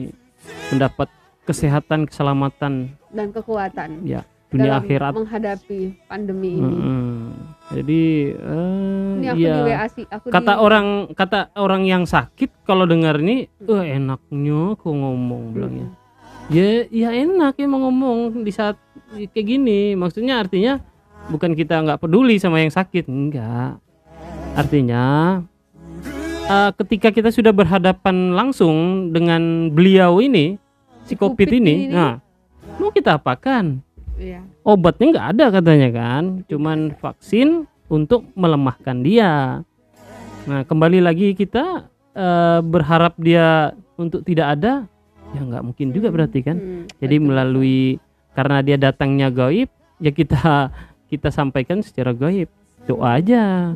mendapat 0.71 1.09
kesehatan 1.43 2.07
keselamatan 2.07 2.95
Dan 3.11 3.29
kekuatan 3.31 4.07
ya 4.07 4.23
dunia 4.53 4.69
dalam 4.69 4.81
akhirat. 4.85 5.13
menghadapi 5.17 5.81
pandemi 6.07 6.61
ini. 6.61 6.77
Mm-mm. 6.77 7.21
Jadi 7.73 8.03
eh, 8.37 9.11
Ini 9.17 9.27
aku 9.33 9.41
iya. 9.41 9.55
di 9.57 9.63
WA 9.65 9.87
sih, 9.89 10.05
aku 10.05 10.27
kata 10.29 10.53
di, 10.53 10.61
orang 10.61 10.87
kata 11.17 11.39
orang 11.57 11.83
yang 11.89 12.05
sakit 12.05 12.51
kalau 12.73 12.89
dengar 12.89 13.21
ini, 13.21 13.53
eh 13.69 13.85
enaknya 14.01 14.73
kok 14.81 14.89
ngomong 14.89 15.53
bilangnya. 15.53 15.93
Ya 16.49 16.89
ya 16.89 17.13
enak 17.13 17.61
ya 17.61 17.69
mau 17.69 17.85
ngomong 17.85 18.41
di 18.41 18.49
saat 18.49 18.81
kayak 19.13 19.45
gini. 19.45 19.93
Maksudnya 19.93 20.41
artinya 20.41 20.81
bukan 21.29 21.53
kita 21.53 21.85
nggak 21.85 22.01
peduli 22.01 22.41
sama 22.41 22.65
yang 22.65 22.73
sakit, 22.73 23.05
enggak. 23.13 23.77
Artinya 24.57 25.05
eh, 26.49 26.71
ketika 26.81 27.13
kita 27.13 27.29
sudah 27.29 27.53
berhadapan 27.53 28.33
langsung 28.33 29.09
dengan 29.13 29.69
beliau 29.69 30.25
ini, 30.25 30.57
si 31.05 31.13
Si 31.13 31.21
Covid 31.21 31.45
Covid 31.45 31.61
ini, 31.61 31.75
ini. 31.87 31.93
nah 31.93 32.25
mau 32.81 32.89
kita 32.89 33.21
apakan? 33.21 33.85
Iya. 34.23 34.45
obatnya 34.63 35.07
nggak 35.11 35.29
ada 35.35 35.47
katanya 35.51 35.89
kan 35.91 36.25
cuman 36.47 36.95
vaksin 36.95 37.67
untuk 37.91 38.29
melemahkan 38.39 39.03
dia 39.03 39.67
nah 40.47 40.63
kembali 40.63 41.03
lagi 41.03 41.35
kita 41.35 41.91
eh, 42.13 42.61
berharap 42.61 43.17
dia 43.17 43.73
untuk 43.95 44.23
tidak 44.23 44.57
ada 44.57 44.85
ya 45.33 45.41
nggak 45.41 45.65
mungkin 45.65 45.87
juga 45.91 46.09
berarti 46.09 46.41
kan 46.41 46.57
Hmm, 46.57 46.85
jadi 46.99 47.17
betul. 47.17 47.27
melalui 47.27 47.81
karena 48.33 48.59
dia 48.61 48.77
datangnya 48.77 49.29
gaib 49.29 49.69
ya 49.97 50.11
kita 50.11 50.69
kita 51.11 51.29
sampaikan 51.29 51.81
secara 51.81 52.13
gaib 52.13 52.49
doa 52.85 53.17
aja 53.17 53.73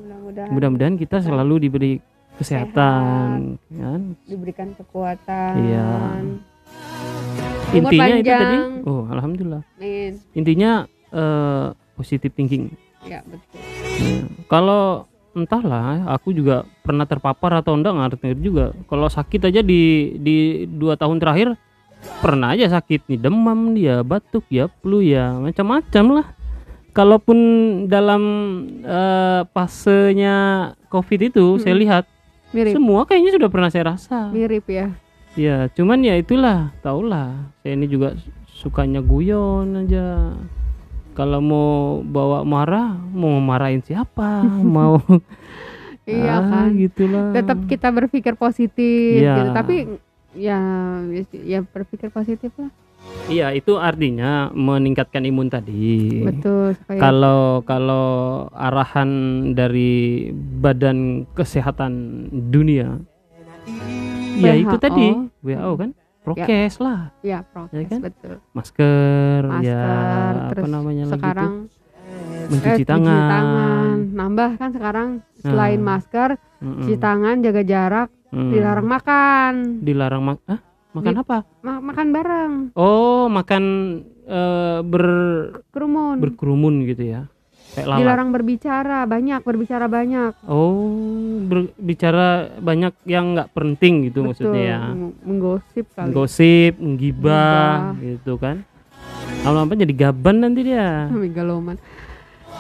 mudah-mudahan 0.51 0.95
kita 0.95 1.21
selalu 1.21 1.63
diberi 1.63 1.93
kesehatan 2.37 3.57
kan 3.73 4.01
diberikan 4.25 4.69
kekuatan. 4.77 5.53
Iya. 5.57 5.89
Intinya 7.73 8.15
itu 8.15 8.31
tadi 8.31 8.59
oh 8.85 9.05
alhamdulillah 9.07 9.63
Amin. 9.77 10.13
intinya 10.33 10.85
eh, 11.11 11.67
positive 11.95 12.33
thinking 12.33 12.73
Ya 13.07 13.23
betul. 13.23 13.63
Ya, 14.03 14.27
kalau 14.51 15.07
entahlah, 15.37 16.09
aku 16.09 16.33
juga 16.33 16.65
pernah 16.81 17.05
terpapar 17.05 17.61
atau 17.61 17.77
enggak 17.77 17.93
nggak 17.93 18.07
ngerti 18.17 18.41
juga. 18.41 18.73
Kalau 18.89 19.07
sakit 19.13 19.53
aja 19.53 19.61
di 19.61 20.17
di 20.17 20.65
dua 20.65 20.97
tahun 20.97 21.21
terakhir 21.21 21.55
pernah 22.25 22.57
aja 22.57 22.71
sakit 22.71 23.09
nih 23.09 23.21
demam 23.21 23.77
dia 23.77 24.01
batuk 24.01 24.49
ya 24.49 24.73
flu 24.81 25.05
ya 25.05 25.37
macam-macam 25.37 26.05
lah. 26.23 26.27
Kalaupun 26.97 27.39
dalam 27.93 28.23
eh, 28.81 29.45
fasenya 29.53 30.73
covid 30.89 31.29
itu 31.29 31.61
saya 31.61 31.77
lihat 31.77 32.05
Mirip. 32.57 32.73
semua 32.73 33.05
kayaknya 33.05 33.37
sudah 33.37 33.49
pernah 33.53 33.69
saya 33.69 33.93
rasa. 33.93 34.33
Mirip 34.33 34.65
ya. 34.65 34.97
Ya 35.37 35.69
cuman 35.77 36.01
ya 36.01 36.17
itulah 36.17 36.73
tahulah 36.81 37.53
saya 37.61 37.77
ini 37.77 37.85
juga 37.85 38.17
sukanya 38.49 39.05
guyon 39.05 39.85
aja. 39.85 40.33
Kalau 41.17 41.41
mau 41.41 41.71
bawa 42.03 42.45
marah, 42.45 42.93
mau 42.93 43.41
marahin 43.41 43.81
siapa? 43.81 44.45
mau 44.77 45.01
Iya 46.05 46.39
Ah, 46.39 46.43
kan. 46.47 46.77
gitulah. 46.77 47.35
Tetap 47.35 47.67
kita 47.67 47.89
berpikir 47.91 48.37
positif 48.37 49.19
Iya. 49.19 49.35
gitu. 49.35 49.51
Tapi 49.51 49.77
ya 50.37 50.59
ya 51.35 51.65
berpikir 51.65 52.13
positif 52.13 52.53
lah. 52.55 52.71
Iya, 53.27 53.51
itu 53.51 53.75
artinya 53.75 54.53
meningkatkan 54.53 55.25
imun 55.25 55.49
tadi. 55.49 56.23
Betul 56.23 56.77
supaya 56.77 57.01
Kalau 57.01 57.41
kalau 57.63 58.07
arahan 58.53 59.11
dari 59.51 60.31
Badan 60.33 61.27
Kesehatan 61.33 61.93
Dunia, 62.51 63.03
ya 64.37 64.53
itu 64.55 64.69
WHO. 64.69 64.79
tadi 64.79 65.07
WHO 65.41 65.73
kan, 65.77 65.91
prokes 66.27 66.75
lah, 66.77 67.01
ya 67.23 67.39
prokes 67.47 67.71
Ya 67.73 67.87
kan? 67.87 68.01
betul. 68.03 68.37
masker, 68.51 69.41
Masker 69.47 69.63
ya 69.63 69.87
apa 69.87 70.49
terus 70.51 70.67
namanya 70.67 71.05
sekarang 71.07 71.55
lagi 71.55 71.71
itu, 72.43 72.51
mencuci 72.51 72.83
eh, 72.83 72.89
tangan, 72.89 73.23
tangan. 73.29 73.97
Nambah 74.13 74.51
kan 74.57 74.71
sekarang 74.71 75.09
selain 75.37 75.79
Nah. 75.79 75.87
masker, 75.89 76.31
Mm-mm. 76.59 76.83
cuci 76.83 76.95
tangan, 76.99 77.37
jaga 77.41 77.63
jarak, 77.63 78.09
Mm. 78.29 78.51
dilarang 78.51 78.89
makan. 78.89 79.55
dilarang 79.81 80.23
mak, 80.25 80.39
ah, 80.47 80.61
makan 80.93 81.13
Di- 81.13 81.21
apa? 81.23 81.39
Ma- 81.63 81.79
makan 81.81 82.07
bareng, 82.11 82.53
Oh, 82.75 83.25
makan 83.29 83.65
eh, 84.25 84.79
ber 84.83 85.05
kerumun. 85.71 86.19
berkerumun 86.19 86.75
gitu 86.85 87.07
ya, 87.07 87.23
kayak 87.77 87.87
lalat. 87.87 88.01
dilarang 88.01 88.29
berbicara 88.31 88.99
banyak, 89.05 89.41
berbicara 89.41 89.87
banyak. 89.87 90.33
Oh, 90.43 90.89
berbicara 91.43 92.29
banyak 92.57 92.97
yang 93.05 93.37
nggak 93.37 93.53
penting 93.53 94.09
gitu 94.09 94.25
maksudnya 94.25 94.63
ya. 94.67 94.81
Meng- 94.89 95.13
Menggosip 95.21 95.85
kali. 95.93 96.11
Gosip, 96.11 96.73
menggibah 96.77 97.93
Menggibah. 97.93 98.01
gitu 98.01 98.33
kan. 98.37 98.57
Lama-lama 99.43 99.77
jadi 99.77 99.95
gaban 99.95 100.37
nanti 100.41 100.61
dia. 100.65 101.07
Megaloman. 101.07 101.77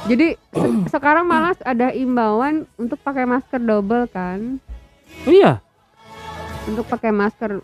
Jadi 0.06 0.36
se- 0.36 0.92
sekarang 0.92 1.24
malah 1.24 1.56
ada 1.60 1.90
imbauan 1.90 2.68
untuk 2.76 3.00
pakai 3.00 3.24
masker 3.24 3.58
double 3.58 4.06
kan, 4.06 4.60
Oh 5.24 5.32
iya. 5.32 5.58
untuk 6.64 6.84
pakai 6.84 7.10
masker 7.10 7.58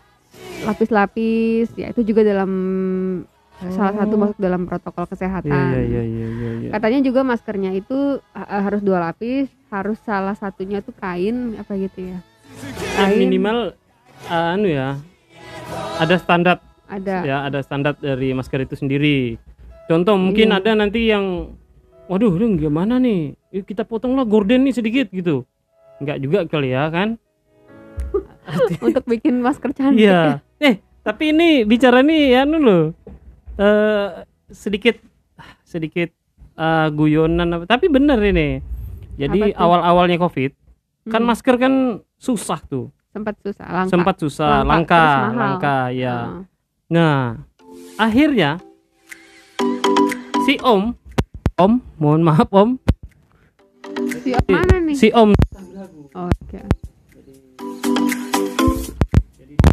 lapis-lapis. 0.61 1.71
Ya 1.73 1.87
itu 1.87 2.03
juga 2.03 2.21
dalam 2.21 2.51
salah 3.71 3.93
satu 4.03 4.15
masuk 4.19 4.37
dalam 4.41 4.67
protokol 4.67 5.05
kesehatan. 5.07 5.51
Oh. 5.51 5.55
Iya 5.55 5.79
iya 5.79 6.01
iya 6.03 6.03
iya 6.03 6.27
iya. 6.27 6.49
iya. 6.67 6.69
Katanya 6.73 6.99
juga 7.05 7.21
maskernya 7.23 7.71
itu 7.71 8.19
uh, 8.19 8.61
harus 8.63 8.83
dua 8.83 8.99
lapis, 8.99 9.47
harus 9.71 9.95
salah 10.03 10.35
satunya 10.35 10.83
tuh 10.83 10.91
kain 10.97 11.55
apa 11.55 11.71
gitu 11.79 12.11
ya. 12.11 12.19
Ya, 12.19 13.09
Kain 13.09 13.17
minimal 13.17 13.73
uh, 14.27 14.53
anu 14.57 14.67
ya. 14.67 14.99
Ada 15.97 16.17
standar 16.19 16.57
ada. 16.89 17.15
ya, 17.25 17.37
ada 17.47 17.59
standar 17.63 17.93
dari 17.95 18.33
masker 18.33 18.65
itu 18.65 18.75
sendiri. 18.75 19.37
Contoh 19.87 20.15
mungkin 20.15 20.51
Iya. 20.53 20.57
ada 20.63 20.71
nanti 20.77 21.11
yang 21.11 21.53
waduh, 22.07 22.33
lu 22.35 22.55
gimana 22.55 22.99
nih? 22.99 23.35
Yuk 23.53 23.65
kita 23.67 23.83
potonglah 23.83 24.25
gorden 24.27 24.63
nih 24.67 24.73
sedikit 24.75 25.07
gitu. 25.11 25.43
Enggak 26.01 26.17
juga 26.19 26.39
kali 26.49 26.73
ya 26.73 26.89
kan? 26.89 27.15
untuk 28.85 29.03
bikin 29.07 29.39
masker 29.41 29.71
cantik. 29.73 30.03
ya. 30.03 30.41
Iya. 30.59 30.69
Eh, 30.69 30.75
tapi 31.03 31.33
ini 31.35 31.67
bicara 31.67 31.99
nih 32.05 32.21
ya 32.37 32.41
anu 32.47 32.57
loh. 32.61 32.83
Eh 33.53 34.09
sedikit 34.49 34.97
sedikit 35.63 36.09
eh, 36.55 36.87
guyonan 36.89 37.65
tapi 37.65 37.87
bener 37.87 38.17
ini. 38.21 38.59
Jadi 39.13 39.53
awal-awalnya 39.53 40.17
Covid 40.17 40.51
kan 41.03 41.19
Hmm, 41.19 41.27
masker 41.27 41.55
kan 41.59 41.73
susah 42.15 42.63
tuh. 42.63 42.87
sempat 43.13 43.37
susah, 43.45 43.67
langka. 43.69 43.91
Sempat 43.93 44.15
susah, 44.17 44.49
Langka, 44.65 44.97
langka, 44.97 45.05
langka 45.37 45.77
ya. 45.93 46.15
Heeh. 46.17 46.41
Nah, 46.89 47.17
akhirnya 47.93 48.57
si 50.41 50.57
Om 50.57 50.97
Om, 51.53 51.73
mohon 52.01 52.21
maaf 52.25 52.49
Om, 52.49 52.81
Si 54.17 54.33
Om 54.33 54.45
mana 54.49 54.75
nih? 54.81 54.95
si 54.97 55.07
Om 55.13 55.29
Oh, 56.15 56.25
oke. 56.25 56.57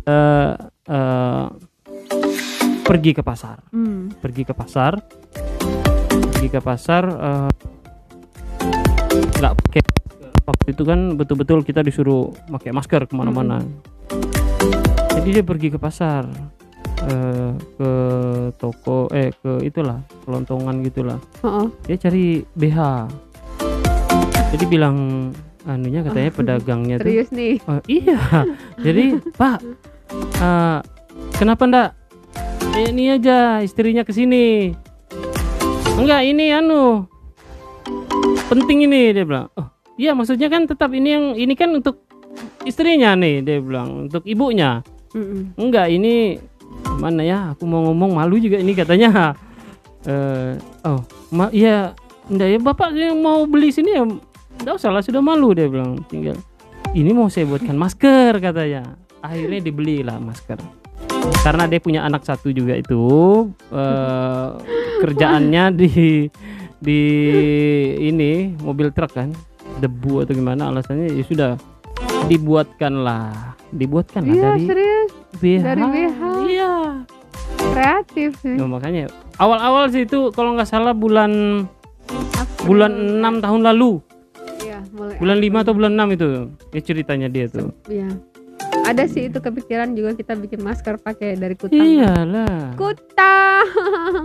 eh, 0.04 0.52
eh, 0.90 1.46
pergi 2.90 3.14
ke 3.14 3.22
pasar. 3.22 3.62
Hmm. 3.70 4.10
pergi 4.18 4.42
ke 4.42 4.50
pasar. 4.50 4.98
Pergi 6.10 6.48
ke 6.50 6.58
pasar 6.58 7.02
eh, 7.06 7.50
nggak 9.38 9.54
pakai 9.54 9.82
waktu 10.42 10.66
itu 10.74 10.82
kan 10.82 11.14
betul-betul 11.14 11.62
kita 11.62 11.86
disuruh 11.86 12.34
pakai 12.50 12.74
masker 12.74 13.06
ke 13.06 13.14
mana-mana. 13.14 13.62
Jadi 15.14 15.28
dia 15.38 15.44
pergi 15.46 15.70
ke 15.70 15.78
pasar 15.78 16.26
eh, 17.06 17.54
ke 17.78 17.92
toko 18.58 19.06
eh 19.14 19.30
ke 19.38 19.62
itulah 19.62 20.02
kelontongan 20.26 20.82
gitulah. 20.82 21.22
Heeh. 21.46 21.66
dia 21.86 21.96
cari 21.96 22.42
BH 22.58 22.78
jadi 24.50 24.64
bilang 24.66 25.30
anunya 25.62 26.02
katanya 26.02 26.30
pedagangnya 26.34 26.98
tuh. 26.98 27.06
Serius 27.06 27.30
nih? 27.30 27.62
Oh, 27.70 27.78
iya. 27.86 28.18
Jadi, 28.82 29.14
Pak, 29.38 29.58
eh, 30.42 30.78
kenapa 31.38 31.62
ndak 31.70 31.99
ini 32.78 33.16
aja 33.16 33.58
istrinya 33.64 34.06
ke 34.06 34.12
sini? 34.14 34.74
Enggak, 35.98 36.22
ini 36.24 36.54
anu 36.54 37.04
penting 38.46 38.86
ini 38.86 39.14
dia 39.14 39.24
bilang. 39.26 39.50
Oh, 39.58 39.68
iya 39.98 40.14
maksudnya 40.16 40.48
kan 40.48 40.66
tetap 40.66 40.90
ini 40.94 41.08
yang 41.12 41.24
ini 41.36 41.54
kan 41.58 41.70
untuk 41.74 42.06
istrinya 42.64 43.14
nih 43.18 43.42
dia 43.44 43.58
bilang, 43.60 44.06
untuk 44.08 44.24
ibunya. 44.24 44.80
Mm-mm. 45.12 45.58
Enggak, 45.58 45.90
ini 45.90 46.38
mana 46.96 47.22
ya? 47.22 47.38
Aku 47.52 47.66
mau 47.66 47.84
ngomong 47.90 48.16
malu 48.16 48.38
juga 48.38 48.62
ini 48.62 48.72
katanya. 48.72 49.34
Eh, 50.08 50.56
oh, 50.88 51.04
ma 51.28 51.52
iya, 51.52 51.92
enggak 52.32 52.48
ya 52.56 52.58
Bapak 52.58 52.96
yang 52.96 53.20
mau 53.20 53.44
beli 53.44 53.68
sini 53.68 53.92
ya 53.92 54.08
enggak 54.60 54.80
usah 54.80 54.88
lah 54.88 55.04
sudah 55.04 55.20
malu 55.20 55.52
dia 55.52 55.68
bilang. 55.68 56.00
Tinggal 56.08 56.40
ini 56.96 57.12
mau 57.12 57.28
saya 57.28 57.44
buatkan 57.44 57.76
masker 57.76 58.40
katanya. 58.40 58.96
Akhirnya 59.20 59.60
dibelilah 59.60 60.16
masker. 60.16 60.79
Karena 61.40 61.64
dia 61.64 61.80
punya 61.80 62.04
anak 62.04 62.22
satu 62.22 62.52
juga 62.52 62.76
itu 62.76 63.00
eh, 63.72 64.48
kerjaannya 65.00 65.64
di 65.72 65.90
di 66.80 67.00
ini 67.98 68.56
mobil 68.56 68.92
truk 68.92 69.12
kan 69.12 69.28
debu 69.80 70.24
atau 70.24 70.32
gimana 70.32 70.68
alasannya 70.68 71.12
ya 71.12 71.24
sudah 71.24 71.50
dibuatkanlah 72.24 73.56
dibuatkanlah 73.70 74.32
iya 74.34 74.50
dari 74.54 74.64
serius 74.66 75.10
BH. 75.40 75.62
Dari 75.64 75.82
BH. 75.84 76.20
Iya. 76.48 76.72
kreatif 77.60 78.30
sih 78.40 78.56
Nah, 78.56 78.68
makanya 78.68 79.08
awal-awal 79.36 79.88
sih 79.88 80.04
itu 80.04 80.32
kalau 80.32 80.56
nggak 80.56 80.68
salah 80.68 80.92
bulan 80.92 81.64
April. 82.36 82.64
bulan 82.66 82.92
6 83.20 83.44
tahun 83.44 83.60
lalu. 83.64 84.00
iya 84.60 84.80
mulai 84.92 85.16
Bulan 85.16 85.38
5 85.40 85.62
atau 85.64 85.72
bulan 85.72 85.92
6 85.96 86.16
itu. 86.16 86.28
Ya 86.72 86.80
ceritanya 86.80 87.28
dia 87.28 87.46
tuh. 87.48 87.72
iya 87.86 88.08
ada 88.90 89.06
sih 89.06 89.22
itu 89.24 89.38
kepikiran 89.38 89.94
juga 89.94 90.12
kita 90.12 90.34
bikin 90.34 90.60
masker 90.60 90.98
pakai 90.98 91.34
dari 91.34 91.54
kutang 91.54 91.78
Iyalah. 91.78 92.74
kutang 92.74 93.66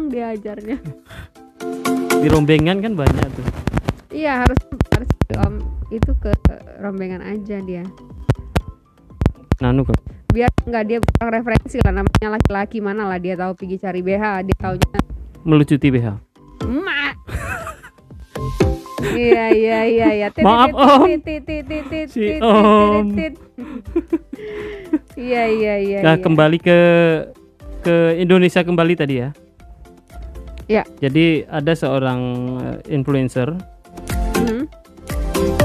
diajarnya 0.14 0.78
Di 2.16 2.28
rombengan 2.28 2.80
kan 2.80 2.94
banyak 2.94 3.28
tuh. 3.32 3.46
iya 4.10 4.42
harus 4.42 4.58
harus 4.90 5.10
om 5.40 5.62
itu 5.90 6.12
ke 6.18 6.34
rombengan 6.80 7.22
aja 7.22 7.62
dia 7.62 7.86
Nanu 9.58 9.84
kan. 9.84 9.96
biar 10.28 10.50
nggak 10.62 10.84
dia 10.84 10.98
kurang 11.00 11.32
referensi 11.34 11.78
lah 11.80 11.94
namanya 11.96 12.28
laki-laki 12.34 12.78
mana 12.80 13.06
lah 13.06 13.16
dia 13.16 13.36
tahu 13.36 13.56
pergi 13.56 13.78
cari 13.78 14.02
BH 14.02 14.24
dia 14.44 14.58
taunya 14.58 15.00
Melucuti 15.42 15.88
BH. 15.88 16.08
emak 16.62 17.14
iya 19.14 19.46
iya 19.52 19.80
iya 19.86 20.08
iya 20.16 20.28
Maaf, 20.42 20.70
Om. 20.72 21.02
Si 22.08 22.42
Om. 22.42 23.08
iya 25.16 25.44
iya 25.48 25.74
iya 25.78 26.00
Nah, 26.02 26.16
iya. 26.18 26.24
kembali 26.24 26.58
ke 26.58 26.80
ke 27.82 27.96
Indonesia 28.18 28.66
kembali 28.66 28.94
tadi 28.98 29.16
ya. 29.22 29.30
Ya. 30.66 30.82
Jadi 30.98 31.46
ada 31.46 31.78
seorang 31.78 32.22
eh, 32.60 32.78
influencer 32.90 33.54
Mhm, 34.36 34.66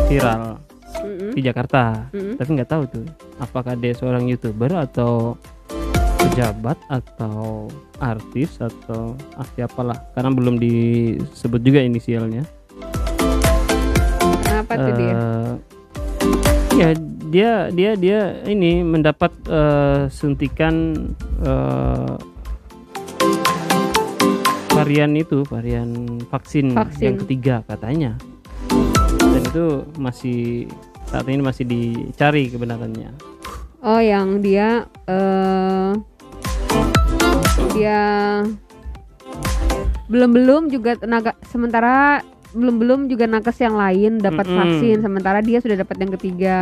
viral 0.06 0.60
mhm, 1.00 1.32
di 1.32 1.40
Jakarta. 1.40 2.12
mhm. 2.12 2.36
Tapi 2.36 2.50
nggak 2.52 2.70
tahu 2.70 2.82
tuh 2.86 3.06
apakah 3.38 3.74
dia 3.74 3.96
seorang 3.96 4.28
youtuber 4.28 4.68
atau 4.76 5.34
pejabat 6.20 6.76
atau 6.86 7.66
artis 7.96 8.60
atau 8.60 9.16
ah 9.34 9.46
siapalah 9.50 9.96
karena 10.12 10.30
belum 10.30 10.60
disebut 10.60 11.60
juga 11.60 11.80
inisialnya. 11.80 12.44
Kenapa 14.70 14.86
tuh 14.86 14.94
dia? 14.94 15.14
Eh, 15.14 15.50
ya 16.78 16.88
dia 17.30 17.52
dia 17.74 17.90
dia 17.98 18.20
ini 18.46 18.86
mendapat 18.86 19.32
eh, 19.50 20.06
suntikan 20.10 20.94
eh, 21.42 22.14
varian 24.70 25.12
itu 25.18 25.42
varian 25.50 26.22
vaksin, 26.30 26.72
Vaksin. 26.72 27.02
yang 27.02 27.16
ketiga 27.26 27.54
katanya. 27.66 28.12
Dan 29.18 29.42
itu 29.42 29.66
masih 29.98 30.70
saat 31.10 31.26
ini 31.26 31.42
masih 31.42 31.66
dicari 31.66 32.46
kebenarannya. 32.48 33.10
Oh 33.82 33.98
yang 33.98 34.38
dia 34.44 34.86
eh 35.10 35.92
dia 37.74 38.02
belum 40.10 40.30
belum 40.34 40.62
juga 40.74 40.98
tenaga 40.98 41.38
sementara 41.48 42.20
belum 42.50 42.74
belum 42.82 43.00
juga 43.06 43.30
nakes 43.30 43.62
yang 43.62 43.78
lain 43.78 44.18
dapat 44.18 44.46
Mm-mm. 44.46 44.58
vaksin 44.58 44.96
sementara 45.00 45.38
dia 45.38 45.62
sudah 45.62 45.78
dapat 45.78 45.96
yang 46.02 46.12
ketiga. 46.18 46.56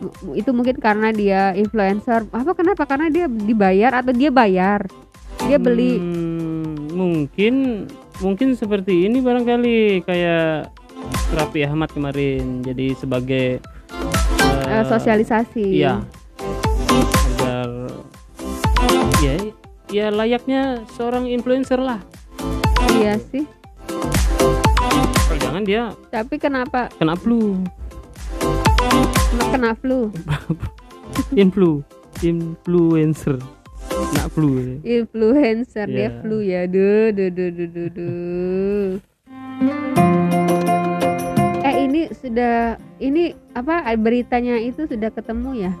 M- 0.00 0.34
itu 0.34 0.50
mungkin 0.50 0.76
karena 0.80 1.12
dia 1.12 1.52
influencer. 1.52 2.24
Apa 2.32 2.52
kenapa? 2.56 2.88
Karena 2.88 3.12
dia 3.12 3.28
dibayar 3.28 4.00
atau 4.00 4.12
dia 4.16 4.32
bayar? 4.32 4.88
Dia 5.44 5.56
beli. 5.60 6.00
Hmm, 6.00 6.92
mungkin 6.92 7.84
mungkin 8.20 8.52
seperti 8.52 9.08
ini 9.08 9.20
barangkali 9.20 10.04
kayak 10.04 10.68
Raffi 11.32 11.64
Ahmad 11.64 11.88
kemarin 11.92 12.60
jadi 12.60 12.92
sebagai 12.96 13.60
eh, 14.68 14.84
sosialisasi. 14.88 15.84
Iya. 15.84 16.04
Agar 17.40 17.68
ya 19.20 19.36
ya 19.90 20.06
layaknya 20.08 20.84
seorang 20.96 21.28
influencer 21.28 21.76
lah. 21.76 22.00
iya 22.96 23.20
sih 23.20 23.44
Jangan 25.50 25.66
dia 25.66 25.90
tapi 26.08 26.38
kenapa 26.38 26.86
kena 26.94 27.18
flu, 27.18 27.58
kena 29.50 29.74
flu 29.74 30.14
influ, 31.34 31.82
influencer, 32.22 33.34
kena 33.82 34.30
flu. 34.30 34.78
influencer 34.80 35.86
dia 35.86 36.06
Iya. 36.06 36.22
flu 36.22 36.38
ya 36.38 36.62
duh 36.64 37.10
duh 37.10 37.30
duh 37.34 37.50
duh 37.50 37.66
duh, 37.66 37.88
duh. 37.90 38.88
eh 41.60 41.74
ini 41.82 42.06
sudah 42.14 42.78
ini 42.96 43.34
apa 43.50 43.90
beritanya 43.96 44.54
itu 44.54 44.86
sudah 44.86 45.10
ketemu 45.10 45.66
ya 45.66 45.72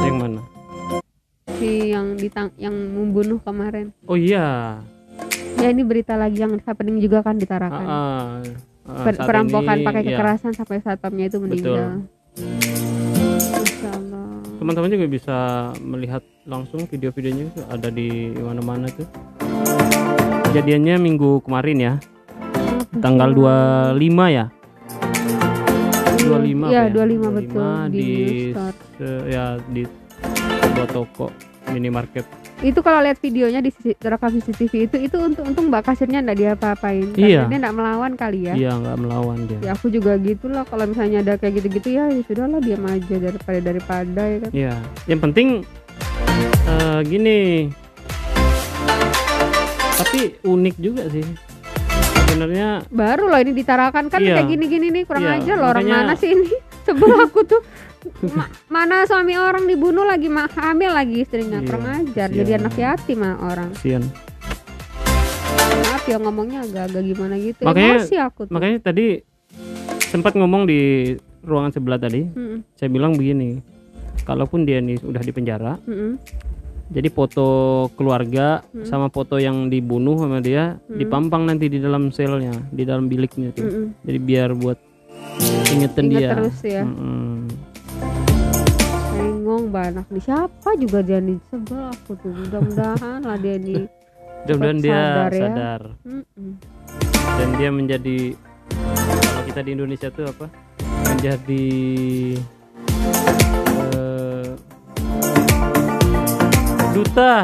Yang 0.00 0.16
mana? 0.16 0.40
si 1.54 1.92
yang 1.92 2.16
ditang 2.16 2.56
yang 2.56 2.72
membunuh 2.72 3.36
kemarin 3.38 3.92
Oh 4.04 4.16
iya. 4.16 4.80
ya 5.56 5.68
ini 5.68 5.84
berita 5.84 6.16
lagi 6.16 6.40
yang 6.40 6.56
happening 6.58 6.98
juga 6.98 7.20
kan 7.20 7.36
di 7.36 7.44
Ah, 7.44 7.52
Tarakan 7.52 7.84
Ah, 8.84 9.08
Per- 9.08 9.16
perampokan 9.24 9.80
ini, 9.80 9.86
pakai 9.88 10.02
ya, 10.04 10.08
kekerasan 10.12 10.52
sampai 10.52 10.76
satpamnya 10.84 11.32
itu 11.32 11.40
meninggal. 11.40 12.04
Teman-teman 14.60 14.88
juga 14.92 15.06
bisa 15.08 15.38
melihat 15.80 16.20
langsung 16.44 16.84
video-videonya 16.84 17.48
ada 17.72 17.88
di 17.88 18.32
mana-mana 18.36 18.88
tuh. 18.92 19.08
Kejadiannya 20.52 21.00
minggu 21.00 21.40
kemarin 21.48 21.76
ya, 21.80 21.92
tanggal 23.00 23.32
25 23.32 24.28
ya. 24.28 24.52
25 26.24 26.72
Iya, 26.72 26.82
apa 26.88 26.92
25 26.92 27.36
betul, 27.36 27.72
di 27.88 28.00
di 28.00 28.08
ya 29.28 29.44
di 29.68 29.82
sebuah 30.64 30.88
toko 30.88 31.26
minimarket 31.68 32.24
itu 32.60 32.80
kalau 32.80 33.00
lihat 33.00 33.18
videonya 33.18 33.58
di 33.58 33.70
rekam 33.98 34.30
CCTV 34.32 34.72
itu 34.84 34.96
itu 35.00 35.16
untung 35.16 35.46
untung 35.46 35.66
mbak 35.66 35.84
kasirnya 35.84 36.20
nggak 36.20 36.38
diapa-apain 36.38 37.10
Iya. 37.12 37.44
Dia 37.44 37.58
nggak 37.58 37.74
melawan 37.74 38.12
kali 38.14 38.46
ya 38.46 38.54
iya 38.54 38.72
nggak 38.72 38.96
melawan 38.96 39.38
dia 39.44 39.58
ya 39.60 39.70
aku 39.72 39.88
juga 39.88 40.14
gitulah 40.16 40.62
kalau 40.62 40.84
misalnya 40.84 41.20
ada 41.20 41.34
kayak 41.34 41.58
gitu-gitu 41.58 41.88
ya 41.92 42.06
ya 42.06 42.22
sudahlah 42.22 42.58
diam 42.58 42.84
aja 42.84 43.16
daripada 43.18 43.58
daripada 43.60 44.22
ya 44.22 44.38
kan 44.38 44.50
Iya, 44.52 44.74
yang 45.06 45.20
penting 45.20 45.48
eh, 46.64 47.00
gini. 47.04 47.40
Tapi 49.94 50.20
unik 50.42 50.76
juga 50.76 51.06
sih. 51.06 51.22
Sebenarnya 52.24 52.82
baru 52.88 53.28
loh 53.28 53.38
ini 53.38 53.52
ditarakan 53.52 54.08
kan 54.08 54.18
Iya. 54.18 54.34
kayak 54.36 54.48
gini-gini 54.48 54.86
nih 54.90 55.02
kurang 55.04 55.22
Iya, 55.22 55.38
aja 55.38 55.52
loh 55.54 55.68
orang 55.70 55.86
mana 55.86 56.14
sih 56.14 56.34
ini 56.34 56.50
sebel 56.86 57.14
aku 57.20 57.46
tuh 57.46 57.62
Ma- 58.26 58.50
mana 58.68 59.04
suami 59.04 59.34
orang 59.34 59.64
dibunuh 59.64 60.02
lagi 60.02 60.28
ma- 60.28 60.50
hamil 60.50 60.90
lagi 60.90 61.20
istrinya 61.20 61.58
Iya, 61.58 61.66
kurang 61.66 61.84
ajar 61.86 62.28
jadi 62.28 62.50
anak 62.58 62.74
yatim 62.74 63.18
mah 63.18 63.34
orang 63.42 63.70
kasihan. 63.72 64.04
maaf 65.74 66.04
ya 66.04 66.16
ngomongnya 66.16 66.58
agak-agak 66.62 67.02
gimana 67.02 67.34
gitu 67.36 67.62
Makanya- 67.62 67.96
emosi 67.98 68.16
aku 68.18 68.40
tuh 68.44 68.52
Makanya 68.52 68.78
tadi 68.80 69.06
sempat 70.04 70.32
ngomong 70.32 70.62
di 70.64 70.80
ruangan 71.42 71.72
sebelah 71.72 71.98
tadi, 71.98 72.24
Mm-mm, 72.24 72.64
saya 72.72 72.88
bilang 72.88 73.12
begini. 73.12 73.60
Kalaupun 74.22 74.62
dia 74.62 74.78
nih 74.78 74.96
udah 74.98 75.20
di 75.20 75.28
penjara, 75.30 75.76
mm-mm. 75.82 76.16
Jadi 76.86 77.08
foto 77.08 77.46
keluarga 77.92 78.60
Hmm. 78.66 78.84
sama 78.84 79.08
foto 79.08 79.36
yang 79.36 79.66
dibunuh 79.66 80.16
sama 80.18 80.38
dia 80.38 80.76
Hmm. 80.78 80.94
dipampang 80.94 81.42
nanti 81.42 81.66
di 81.66 81.76
dalam 81.78 82.08
selnya, 82.08 82.52
di 82.68 82.82
dalam 82.82 83.04
biliknya 83.06 83.50
tuh. 83.50 83.64
Mm-mm. 83.64 83.86
Jadi 84.02 84.18
biar 84.18 84.52
buat 84.52 84.76
ingetin 85.70 86.06
Ingat 86.06 86.12
dia. 86.14 86.30
terus 86.34 86.58
ya. 86.62 86.82
Mm-mm. 86.82 87.33
Bengong 89.54 89.70
banget 89.70 90.02
nih 90.10 90.18
siapa 90.18 90.74
juga 90.82 90.98
dia 90.98 91.22
nih 91.22 91.38
sebel 91.46 91.86
aku 91.86 92.18
tuh 92.18 92.34
mudah-mudahan 92.34 93.22
lah 93.22 93.38
dia 93.38 93.54
nih 93.54 93.86
Mudah-mudahan 94.50 94.78
dia 94.82 94.98
sadar 94.98 95.30
sadar, 95.30 95.80
ya. 95.94 96.10
Mm-mm. 96.10 96.50
dan 97.38 97.48
dia 97.54 97.70
menjadi 97.70 98.18
kalau 98.98 99.42
kita 99.46 99.60
di 99.62 99.70
Indonesia 99.78 100.08
tuh 100.10 100.26
apa? 100.26 100.46
Menjadi 101.06 101.66
eh, 103.78 104.50
duta 106.98 107.34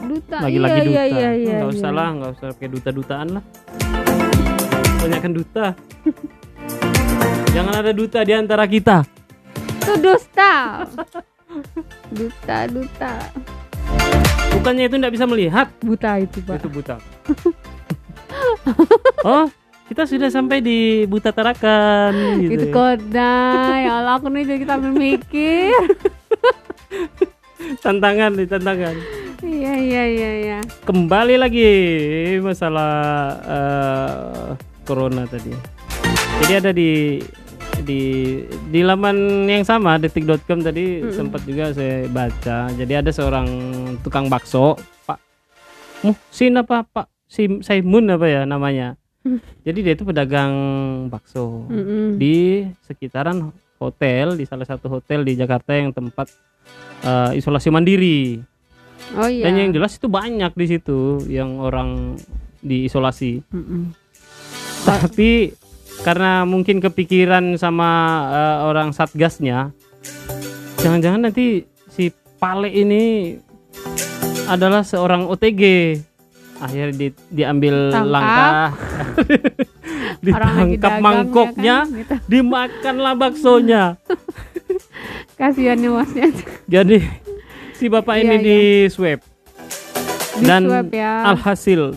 duta 0.00 0.38
lagi-lagi 0.40 0.80
iya, 0.80 0.80
duta 0.80 0.88
iya, 0.88 1.04
iya, 1.12 1.30
iya, 1.36 1.56
nggak 1.60 1.70
usah 1.76 1.90
iya. 1.92 1.98
lah 2.00 2.08
nggak 2.08 2.30
usah 2.40 2.46
pakai 2.56 2.68
duta-dutaan 2.72 3.28
lah 3.36 3.44
banyakkan 4.96 5.32
duta 5.36 5.66
jangan 7.52 7.74
ada 7.84 7.92
duta 7.92 8.24
di 8.24 8.32
antara 8.32 8.64
kita 8.64 9.04
itu 9.76 9.92
dusta 10.00 10.52
duta 12.18 12.58
duta. 12.68 13.14
Bukannya 14.50 14.84
itu 14.90 14.96
tidak 14.98 15.12
bisa 15.14 15.24
melihat? 15.28 15.66
Buta 15.80 16.20
itu 16.20 16.38
pak. 16.42 16.60
Itu 16.60 16.68
buta. 16.68 16.96
Oh 19.24 19.46
kita 19.90 20.06
sudah 20.06 20.30
sampai 20.30 20.62
di 20.62 21.02
buta 21.10 21.34
tarakan 21.34 22.38
gitu 22.46 22.54
itu 22.54 22.66
ya. 22.70 22.74
kode 22.78 23.34
ya 23.82 23.92
Allah 23.98 24.22
aku 24.22 24.30
nih 24.30 24.46
jadi 24.46 24.58
kita 24.62 24.74
mikir. 24.78 25.82
Tantangan 27.84 28.38
nih 28.38 28.46
tantangan. 28.46 28.94
Iya 29.42 29.74
iya 29.82 30.02
iya 30.06 30.30
iya. 30.46 30.58
Kembali 30.86 31.34
lagi 31.36 31.70
masalah 32.38 32.94
eh, 33.44 34.48
corona 34.86 35.26
tadi. 35.26 35.52
Jadi 36.40 36.52
ada 36.54 36.70
di 36.70 37.20
di 37.82 38.02
di 38.68 38.80
laman 38.80 39.44
yang 39.46 39.64
sama 39.64 39.96
detik.com 39.96 40.60
tadi 40.62 41.00
Mm-mm. 41.02 41.12
sempat 41.12 41.42
juga 41.44 41.72
saya 41.74 42.06
baca. 42.08 42.70
Jadi 42.72 42.92
ada 42.94 43.10
seorang 43.10 43.46
tukang 44.00 44.30
bakso, 44.30 44.76
Pak 45.04 45.18
Muhsin 46.00 46.56
apa 46.56 46.86
Pak 46.86 47.06
Sim 47.28 47.60
Saimun 47.60 48.08
apa 48.10 48.26
ya 48.26 48.42
namanya. 48.48 48.96
Mm. 49.20 49.38
Jadi 49.62 49.78
dia 49.84 49.92
itu 49.92 50.04
pedagang 50.08 50.52
bakso 51.12 51.68
Mm-mm. 51.68 52.16
di 52.16 52.64
sekitaran 52.88 53.52
hotel 53.76 54.36
di 54.36 54.44
salah 54.48 54.64
satu 54.64 54.88
hotel 54.88 55.24
di 55.24 55.36
Jakarta 55.36 55.76
yang 55.76 55.92
tempat 55.92 56.28
eh, 57.04 57.36
isolasi 57.36 57.68
mandiri. 57.68 58.40
oh 59.16 59.28
iya 59.28 59.48
Dan 59.48 59.60
yang 59.60 59.70
jelas 59.72 59.96
itu 59.96 60.08
banyak 60.08 60.52
di 60.56 60.66
situ 60.68 61.20
yang 61.28 61.60
orang 61.60 62.16
diisolasi. 62.60 63.44
Mm-mm. 63.52 63.92
Tapi 64.80 65.52
karena 66.00 66.42
mungkin 66.42 66.80
kepikiran 66.80 67.56
sama 67.56 67.90
eh, 68.28 68.58
orang 68.64 68.90
satgasnya, 68.90 69.70
jangan-jangan 70.78 71.28
nanti 71.28 71.64
si 71.88 72.08
Pale 72.36 72.68
ini 72.68 73.36
adalah 74.46 74.80
seorang 74.80 75.28
OTG. 75.28 75.62
Akhirnya 76.60 76.92
di- 76.92 77.16
diambil 77.32 77.88
Tangkap. 77.88 78.12
langkah, 78.12 78.64
ditangkap 80.24 80.76
dagang, 80.76 81.00
mangkoknya, 81.00 81.76
ya 81.88 81.88
kan? 81.88 81.96
Gitu. 81.96 82.14
dimakanlah 82.28 83.14
baksonya. 83.16 83.82
kasihan 85.40 85.80
nih 85.80 85.88
masnya 85.88 86.26
Jadi 86.68 87.00
si 87.72 87.88
bapak 87.88 88.20
Iya, 88.20 88.22
ini 88.22 88.36
iya. 88.36 88.44
di 88.44 88.58
swab 88.92 89.20
di 90.36 90.44
dan 90.44 90.62
swab 90.68 90.88
ya 90.92 91.12
alhasil 91.26 91.96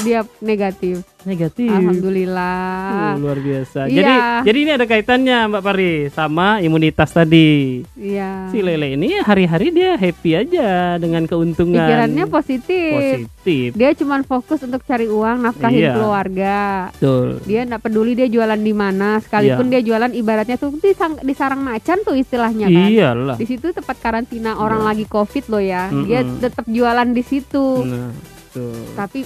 dia 0.00 0.22
negatif 0.38 1.02
negatif. 1.22 1.68
alhamdulillah 1.68 2.72
Uh, 2.90 3.14
luar 3.18 3.38
biasa. 3.38 3.86
Iya. 3.86 3.94
Jadi 3.94 4.14
jadi 4.42 4.58
ini 4.58 4.70
ada 4.72 4.84
kaitannya 4.84 5.38
Mbak 5.46 5.62
Pari 5.62 5.90
sama 6.08 6.58
imunitas 6.58 7.10
tadi. 7.10 7.80
iya 7.94 8.48
Si 8.48 8.58
Lele 8.58 8.94
ini 8.94 9.18
hari-hari 9.18 9.70
dia 9.70 9.94
happy 9.94 10.30
aja 10.36 10.68
dengan 10.96 11.24
keuntungan. 11.24 11.76
pikirannya 11.76 12.24
positif. 12.26 12.92
positif. 12.92 13.68
dia 13.72 13.90
cuma 13.94 14.20
fokus 14.22 14.60
untuk 14.60 14.82
cari 14.82 15.06
uang 15.06 15.40
nafkahin 15.40 15.80
Iya. 15.82 15.92
keluarga 15.94 16.58
Betul. 16.90 17.40
dia 17.42 17.60
nggak 17.62 17.80
peduli 17.80 18.12
dia 18.12 18.26
jualan 18.26 18.58
di 18.58 18.74
mana 18.74 19.16
sekalipun 19.18 19.66
Iya. 19.66 19.72
dia 19.72 19.82
jualan 19.82 20.12
ibaratnya 20.12 20.56
tuh 20.56 20.74
di, 20.74 20.92
sang- 20.92 21.18
di 21.18 21.32
sarang 21.32 21.58
macan 21.58 21.98
tuh 22.00 22.14
istilahnya 22.14 22.66
kan 22.66 22.86
Iyalah. 22.86 23.36
di 23.36 23.46
situ 23.46 23.70
tempat 23.70 23.96
karantina 23.96 24.56
orang 24.56 24.82
Iya. 24.82 24.88
lagi 24.90 25.04
covid 25.06 25.44
loh 25.46 25.62
ya 25.62 25.88
dia 26.02 26.20
Mm-mm. 26.20 26.38
tetap 26.38 26.64
jualan 26.66 27.08
di 27.08 27.22
situ 27.22 27.66
Nah, 27.82 28.12
tuh. 28.50 28.76
tapi 28.94 29.24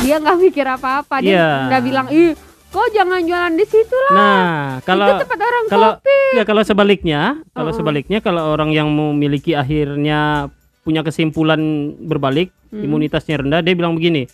dia 0.00 0.16
nggak 0.16 0.38
mikir 0.38 0.66
apa-apa 0.66 1.16
dia 1.18 1.66
nggak 1.66 1.82
bilang 1.82 2.06
ih 2.08 2.32
kok 2.66 2.86
jangan 2.90 3.20
jualan 3.22 3.54
di 3.54 3.64
situ 3.64 3.96
lah 4.02 4.12
Nah, 4.12 4.48
itu 4.74 4.84
kalau 4.84 5.06
tempat 5.16 5.38
orang 5.40 5.64
kalau 5.66 5.90
covid 5.94 6.30
ya 6.32 6.42
kalau 6.44 6.62
sebaliknya, 6.62 7.20
kalau 7.50 7.70
Oh. 7.70 7.76
sebaliknya 7.76 8.18
kalau 8.20 8.42
orang 8.48 8.70
yang 8.70 8.88
memiliki 8.88 9.54
akhirnya 9.54 10.50
punya 10.82 11.00
kesimpulan 11.00 11.58
berbalik, 11.96 12.52
Hmm. 12.68 12.82
imunitasnya 12.82 13.40
rendah, 13.40 13.58
dia 13.58 13.72
bilang 13.72 13.94
begini, 13.94 14.26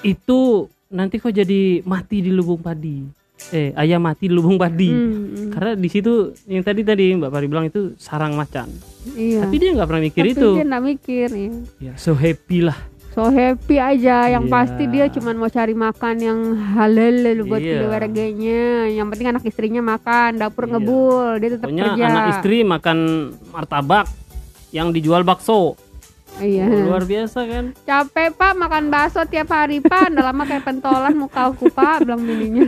itu 0.00 0.66
nanti 0.88 1.16
kok 1.16 1.30
jadi 1.30 1.80
mati 1.82 2.20
di 2.20 2.28
lubung 2.28 2.58
padi. 2.58 3.04
Eh, 3.50 3.72
ayam 3.74 4.00
mati 4.00 4.26
di 4.26 4.32
lubung 4.32 4.56
padi. 4.56 4.88
Hmm, 4.88 5.12
hmm. 5.28 5.50
Karena 5.50 5.72
di 5.74 5.88
situ 5.88 6.12
yang 6.46 6.60
tadi 6.60 6.80
tadi 6.80 7.12
Mbak 7.12 7.28
Pari 7.28 7.46
bilang 7.46 7.66
itu 7.66 7.92
sarang 7.94 8.32
macan. 8.32 8.68
iya 9.12 9.44
Tapi 9.44 9.54
dia 9.54 9.70
nggak 9.70 9.84
pernah 9.86 10.02
mikir 10.02 10.22
Tapi 10.22 10.32
itu. 10.32 10.50
dia 10.54 10.64
nggak 10.64 10.84
mikir 10.86 11.28
ya. 11.28 11.50
Ya, 11.78 11.92
so 11.94 12.12
happy 12.12 12.64
lah. 12.64 12.78
So 13.14 13.30
happy 13.30 13.78
aja 13.78 14.26
yang 14.28 14.44
Iya. 14.44 14.52
pasti 14.52 14.84
dia 14.84 15.06
cuma 15.06 15.30
mau 15.32 15.46
cari 15.46 15.70
makan 15.72 16.14
yang 16.18 16.38
halal 16.74 17.14
buat 17.44 17.62
Iya. 17.62 17.78
keluarganya 17.80 18.62
yang 18.90 19.06
penting 19.06 19.30
anak 19.30 19.46
istrinya 19.46 19.78
makan 19.80 20.34
dapur 20.36 20.66
Iya. 20.66 20.72
ngebul 20.74 21.28
dia 21.38 21.50
tetap 21.52 21.68
Pokoknya 21.70 21.84
kerja 21.88 22.04
anak 22.04 22.24
istri 22.34 22.56
makan 22.60 22.98
martabak 23.48 24.10
yang 24.68 24.90
dijual 24.90 25.22
bakso. 25.22 25.78
iya 26.36 26.66
Oh, 26.66 26.90
luar 26.90 27.06
biasa 27.06 27.46
kan? 27.46 27.64
capek 27.80 28.34
pak 28.34 28.52
makan 28.52 28.90
bakso 28.90 29.22
tiap 29.24 29.46
hari 29.48 29.78
pak 29.78 30.10
udah 30.10 30.24
lama 30.26 30.42
kayak 30.42 30.66
pentolan 30.66 31.14
muka 31.14 31.46
aku 31.46 31.70
pak 31.70 32.02
bilang 32.02 32.18
bininya 32.20 32.66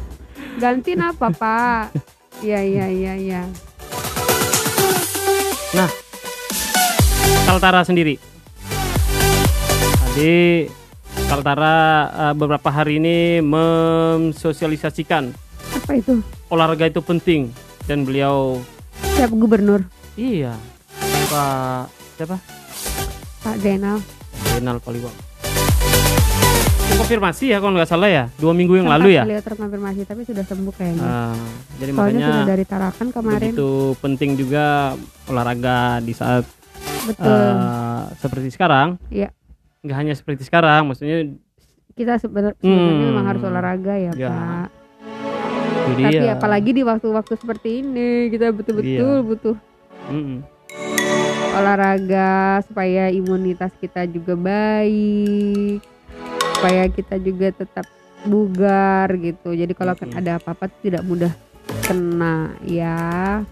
gantiin 0.62 1.04
apa 1.04 1.28
pak 1.28 1.92
iya 2.40 2.64
iya 2.64 2.86
iya 2.88 3.12
iya 3.14 3.42
Nah, 5.74 5.90
Kaltara 7.44 7.82
sendiri. 7.82 8.14
Tadi 10.14 10.70
Kaltara 11.26 11.74
eh, 12.06 12.34
beberapa 12.38 12.70
hari 12.70 13.02
ini 13.02 13.42
mensosialisasikan 13.42 15.34
apa 15.74 15.90
itu 15.98 16.22
olahraga 16.46 16.86
itu 16.86 17.02
penting 17.02 17.50
dan 17.90 18.06
beliau 18.06 18.62
siapa 19.18 19.34
gubernur 19.34 19.82
iya 20.14 20.54
Pak 21.26 21.90
siapa? 22.14 22.38
pak 23.42 23.58
Denal 23.58 23.98
Renal 24.54 24.78
Paliwang. 24.78 25.10
Konfirmasi 26.94 27.50
ya 27.50 27.58
kalau 27.58 27.74
nggak 27.74 27.90
salah 27.90 28.06
ya 28.06 28.30
dua 28.38 28.54
minggu 28.54 28.78
yang 28.78 28.86
lalu 28.86 29.18
ya. 29.18 29.26
beliau 29.26 29.42
terkonfirmasi 29.42 30.06
tapi 30.06 30.22
sudah 30.22 30.46
sembuh 30.46 30.74
kayaknya 30.78 31.02
Ah, 31.02 31.34
jadi 31.82 31.90
soalnya 31.90 32.06
makanya 32.06 32.30
sudah 32.30 32.46
dari 32.46 32.62
Tarakan 32.62 33.10
kemarin 33.10 33.50
begitu 33.50 33.98
penting 33.98 34.38
juga 34.38 34.94
olahraga 35.26 35.98
di 35.98 36.14
saat 36.14 36.46
betul 37.02 37.34
eh, 37.34 38.02
seperti 38.22 38.54
sekarang. 38.54 38.94
Iya. 39.10 39.34
Nggak 39.84 39.96
hanya 39.96 40.14
seperti 40.16 40.42
sekarang, 40.42 40.88
maksudnya 40.88 41.36
kita 41.92 42.16
sebenar- 42.16 42.56
sebenarnya 42.56 42.88
Hmm. 42.90 43.04
memang 43.06 43.24
harus 43.28 43.42
olahraga 43.44 43.94
ya, 43.94 44.12
Ya, 44.16 44.28
Pak. 44.32 44.68
itu 45.84 46.00
Tapi 46.00 46.16
dia. 46.16 46.32
apalagi 46.32 46.70
di 46.72 46.82
waktu-waktu 46.82 47.34
seperti 47.36 47.68
ini 47.78 48.08
kita 48.28 48.48
betul-betul 48.50 48.88
Iya. 49.14 49.20
butuh 49.22 49.56
Mm-mm. 50.08 50.40
olahraga 51.54 52.32
supaya 52.64 53.12
imunitas 53.12 53.70
kita 53.76 54.08
juga 54.08 54.32
baik, 54.34 55.84
supaya 56.56 56.88
kita 56.88 57.20
juga 57.20 57.52
tetap 57.52 57.84
bugar 58.24 59.12
gitu. 59.14 59.52
Jadi 59.52 59.70
kalau 59.70 59.92
Mm-mm. 59.92 60.16
ada 60.16 60.40
apa-apa 60.40 60.72
tidak 60.80 61.04
mudah 61.04 61.30
kena 61.84 62.56
ya. 62.64 63.44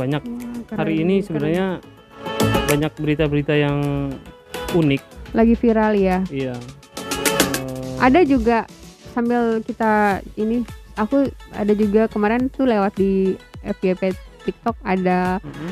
Banyak 0.00 0.22
Wah, 0.24 0.78
hari 0.78 1.04
ini 1.04 1.20
keren. 1.20 1.26
sebenarnya 1.26 1.66
banyak 2.66 2.92
berita-berita 2.96 3.52
yang 3.52 3.78
unik. 4.72 5.02
lagi 5.30 5.54
viral 5.54 5.92
ya. 5.94 6.18
Iya. 6.26 6.54
Eh, 6.56 7.94
Ada 8.00 8.24
juga 8.24 8.64
sambil 9.10 9.60
kita 9.60 10.18
ini 10.34 10.64
aku 10.96 11.28
ada 11.52 11.72
juga 11.72 12.06
kemarin 12.06 12.48
tuh 12.48 12.64
lewat 12.64 12.96
di 12.96 13.34
FYP 13.60 14.10
TikTok 14.40 14.74
ada 14.80 15.36
mm-mm, 15.38 15.70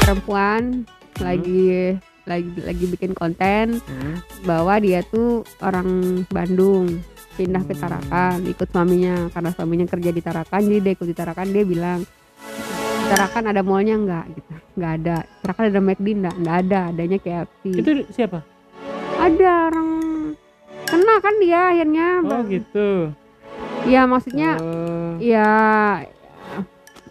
perempuan 0.00 0.82
lagi 1.18 1.94
lagi 2.24 2.50
lagi 2.58 2.84
bikin 2.88 3.12
konten 3.12 3.78
mm-mm. 3.78 4.14
bahwa 4.42 4.74
dia 4.76 5.00
tuh 5.04 5.40
orang 5.60 5.88
Bandung 6.28 7.00
pindah 7.32 7.62
ke 7.62 7.72
Hmm. 7.72 7.80
Tarakan 7.82 8.44
ikut 8.44 8.68
suaminya 8.68 9.28
karena 9.28 9.50
suaminya 9.50 9.86
kerja 9.86 10.10
di 10.10 10.20
Tarakan 10.20 10.60
jadi 10.62 10.80
dia 10.80 10.92
ikut 10.92 11.06
di 11.06 11.16
Tarakan 11.16 11.48
dia 11.48 11.64
bilang 11.64 12.00
Tarakan 13.12 13.44
ada 13.52 13.60
mallnya 13.60 13.94
enggak 13.94 14.24
gitu. 14.32 14.52
Nggak 14.72 14.92
ada. 14.98 15.16
Tarakan 15.44 15.64
ada 15.68 15.80
McD 15.80 16.06
enggak 16.16 16.36
enggak 16.40 16.56
ada. 16.64 16.80
Adanya 16.88 17.18
KFC 17.20 17.62
Itu 17.76 17.90
siapa? 18.10 18.40
ada 19.22 19.70
orang 19.70 19.90
kena 20.82 21.14
kan 21.22 21.34
dia 21.38 21.60
akhirnya 21.70 22.06
Oh 22.26 22.42
gitu. 22.42 22.88
ya 23.86 24.02
maksudnya 24.02 24.58
Oh, 24.58 25.14
ya 25.22 25.46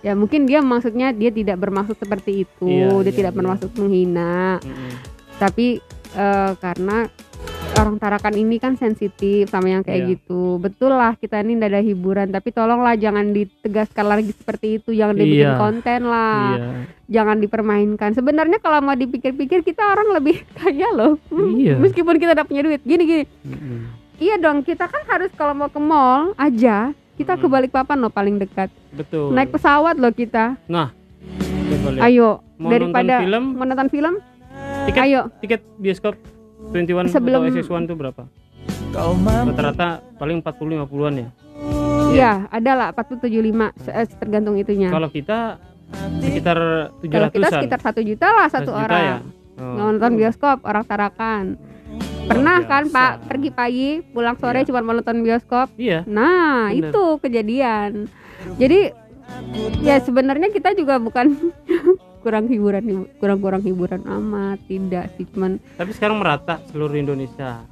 ya 0.01 0.13
mungkin 0.17 0.43
dia 0.43 0.59
maksudnya 0.59 1.15
dia 1.15 1.31
tidak 1.31 1.55
bermaksud 1.55 1.95
seperti 1.95 2.43
itu. 2.43 2.67
Iya, 2.67 2.99
dia 2.99 3.07
iya, 3.07 3.11
tidak 3.15 3.31
iya. 3.31 3.37
bermaksud 3.39 3.69
menghina. 3.77 4.59
Mm-mm. 4.59 4.91
tapi 5.39 5.79
eh, 6.13 6.51
karena 6.59 7.07
orang 7.81 7.97
Tarakan 7.97 8.35
ini 8.35 8.55
kan 8.55 8.73
sensitif 8.75 9.45
sama 9.45 9.67
yang 9.67 9.81
kayak 9.81 9.97
Iya. 9.99 10.09
gitu 10.13 10.57
betul 10.57 10.91
lah 10.91 11.13
kita 11.13 11.39
ini 11.39 11.55
tidak 11.55 11.69
ada 11.69 11.81
hiburan 11.81 12.27
tapi 12.27 12.49
tolonglah 12.49 12.93
jangan 12.95 13.29
ditegaskan 13.29 14.05
lagi 14.07 14.31
seperti 14.31 14.77
itu 14.77 14.89
jangan 14.91 15.15
dibikin 15.15 15.47
Iya. 15.47 15.57
konten 15.57 15.99
lah 16.03 16.41
Iya. 16.51 16.69
jangan 17.11 17.37
dipermainkan 17.37 18.09
sebenarnya 18.11 18.57
kalau 18.57 18.79
mau 18.79 18.93
dipikir-pikir 18.93 19.61
kita 19.61 19.83
orang 19.83 20.13
lebih 20.13 20.39
kaya 20.57 20.89
loh 20.89 21.17
Iya. 21.31 21.75
meskipun 21.75 22.15
kita 22.15 22.31
tidak 22.31 22.45
punya 22.45 22.61
duit 22.61 22.81
gini 22.81 23.03
gini 23.03 23.25
Mm-mm. 23.41 23.77
iya 24.17 24.37
dong 24.37 24.61
kita 24.61 24.85
kan 24.85 25.01
harus 25.05 25.33
kalau 25.33 25.51
mau 25.51 25.67
ke 25.67 25.77
mall 25.77 26.31
aja 26.35 26.93
kita 27.13 27.35
ke 27.35 27.43
Mm. 27.43 27.53
Balikpapan 27.53 27.97
loh 27.97 28.09
paling 28.09 28.37
dekat 28.37 28.69
Betul. 28.91 29.29
naik 29.31 29.49
pesawat 29.49 29.93
loh 29.95 30.09
kita 30.09 30.57
lihat. 30.71 30.93
ayo 32.01 32.29
Mau 32.55 32.69
daripada 32.69 33.17
nonton 33.17 33.25
film, 33.25 33.43
mau 33.55 33.65
nonton 33.65 33.89
film 33.89 34.13
tiket 34.83 35.01
ayo 35.03 35.21
tiket 35.39 35.61
bioskop 35.77 36.13
21 36.71 37.07
Sebelum- 37.07 37.43
atau 37.43 37.51
SS1 37.53 37.83
itu 37.83 37.95
berapa? 37.95 38.23
Rata-rata 38.91 39.87
paling 40.15 40.39
40 40.39 40.79
50-an 40.79 41.13
ya. 41.15 41.29
Iya, 42.11 42.31
ada 42.49 42.71
lah 42.73 42.87
475 42.91 43.71
se- 43.77 43.93
eh, 43.93 44.07
tergantung 44.09 44.55
itunya. 44.55 44.89
Kalau 44.89 45.07
kita 45.07 45.59
sekitar 46.19 46.57
Kalau 46.99 47.29
kita 47.29 47.47
700-an. 47.47 47.51
sekitar 47.57 47.79
satu 47.79 48.01
juta 48.01 48.27
lah 48.29 48.47
100 48.47 48.55
satu 48.57 48.71
juta 48.73 48.83
orang. 48.85 49.03
ya. 49.03 49.17
Oh. 49.61 49.75
Nonton 49.77 50.11
bioskop 50.15 50.57
orang 50.61 50.83
Tarakan. 50.83 51.43
Pernah 52.21 52.63
kan. 52.63 52.87
Pak 52.87 53.27
pergi 53.27 53.49
pagi 53.51 53.89
pulang 54.05 54.35
sore 54.37 54.63
Iya. 54.63 54.67
cuma 54.67 54.79
mau 54.81 54.91
nonton 54.93 55.19
bioskop. 55.21 55.67
Iya. 55.75 56.03
Nah 56.05 56.71
Bener. 56.71 56.87
itu 56.89 57.03
kejadian. 57.19 57.91
Jadi 58.57 58.79
ya 59.81 59.95
sebenarnya 59.97 60.49
kita 60.49 60.71
juga 60.73 60.97
bukan 60.97 61.51
kurang 62.21 62.45
hiburan 62.45 62.83
kurang 63.17 63.39
kurang 63.39 63.61
hiburan 63.61 64.01
amat 64.01 64.61
tidak 64.65 65.09
sih 65.13 65.25
cuman 65.27 65.57
Tapi 65.73 65.91
sekarang 65.91 66.15
merata 66.15 66.61
seluruh 66.67 66.93
Indonesia. 66.95 67.65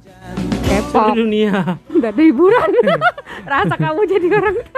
K-pop 0.60 0.90
Seluruh 0.92 1.16
dunia. 1.16 1.78
udah 1.88 2.10
ada 2.10 2.20
hiburan 2.20 2.68
rasa 3.50 3.74
kamu 3.74 4.00
jadi 4.06 4.28
orang 4.30 4.56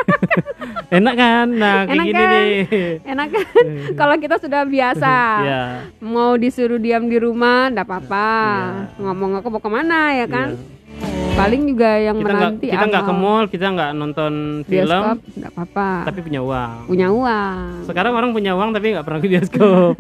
Enak 0.93 1.15
kan? 1.15 1.47
Nah, 1.51 1.77
kayak 1.83 1.91
Enak 1.91 2.05
gini 2.05 2.15
kan? 2.19 2.31
nih. 2.31 2.61
enak 3.03 3.29
kan 3.29 3.45
kalau 4.01 4.15
kita 4.17 4.37
sudah 4.39 4.63
biasa 4.65 5.15
Iya. 5.41 5.63
mau 5.99 6.37
disuruh 6.37 6.77
diam 6.77 7.05
di 7.07 7.17
rumah 7.17 7.69
ndak 7.69 7.85
apa-apa 7.85 8.31
Iya. 8.93 9.01
ngomong 9.01 9.31
aku 9.37 9.49
mau 9.49 9.59
ke 9.59 9.71
mana 9.71 10.01
ya 10.15 10.27
kan 10.27 10.49
Iya. 10.53 10.81
Paling 11.33 11.63
juga 11.65 11.91
yang 11.99 12.17
Kita 12.21 12.25
nggak 12.29 12.39
menanti 12.39 12.67
kita 12.69 12.85
nggak 12.89 13.05
ke 13.05 13.15
mall, 13.15 13.45
kita 13.49 13.67
nggak 13.73 13.91
nonton 13.97 14.33
film, 14.69 15.05
ndak 15.41 15.51
apa-apa 15.57 15.91
tapi 16.09 16.19
punya 16.21 16.41
uang. 16.45 16.77
punya 16.89 17.09
uang 17.09 17.67
Sekarang 17.89 18.13
orang 18.13 18.31
punya 18.37 18.53
uang 18.53 18.71
tapi 18.77 18.87
nggak 18.93 19.07
pernah 19.07 19.21
ke 19.21 19.29
bioskop. 19.33 19.95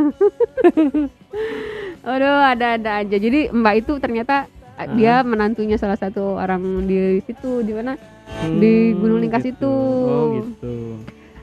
Aduh 2.13 2.41
ada-ada 2.43 2.91
aja 3.07 3.17
jadi 3.17 3.49
mbak 3.55 3.75
itu 3.87 3.93
ternyata 4.03 4.51
eh, 4.77 4.89
dia 4.99 5.23
menantunya 5.23 5.79
salah 5.79 5.97
satu 5.97 6.37
orang 6.37 6.85
di 6.85 7.23
situ 7.25 7.63
di 7.65 7.73
mana 7.73 7.97
Di 8.43 8.97
Gunung 8.97 9.21
Lingkas 9.21 9.45
gitu. 9.45 9.53
itu. 9.55 9.75
Oh 10.09 10.25
gitu. 10.41 10.73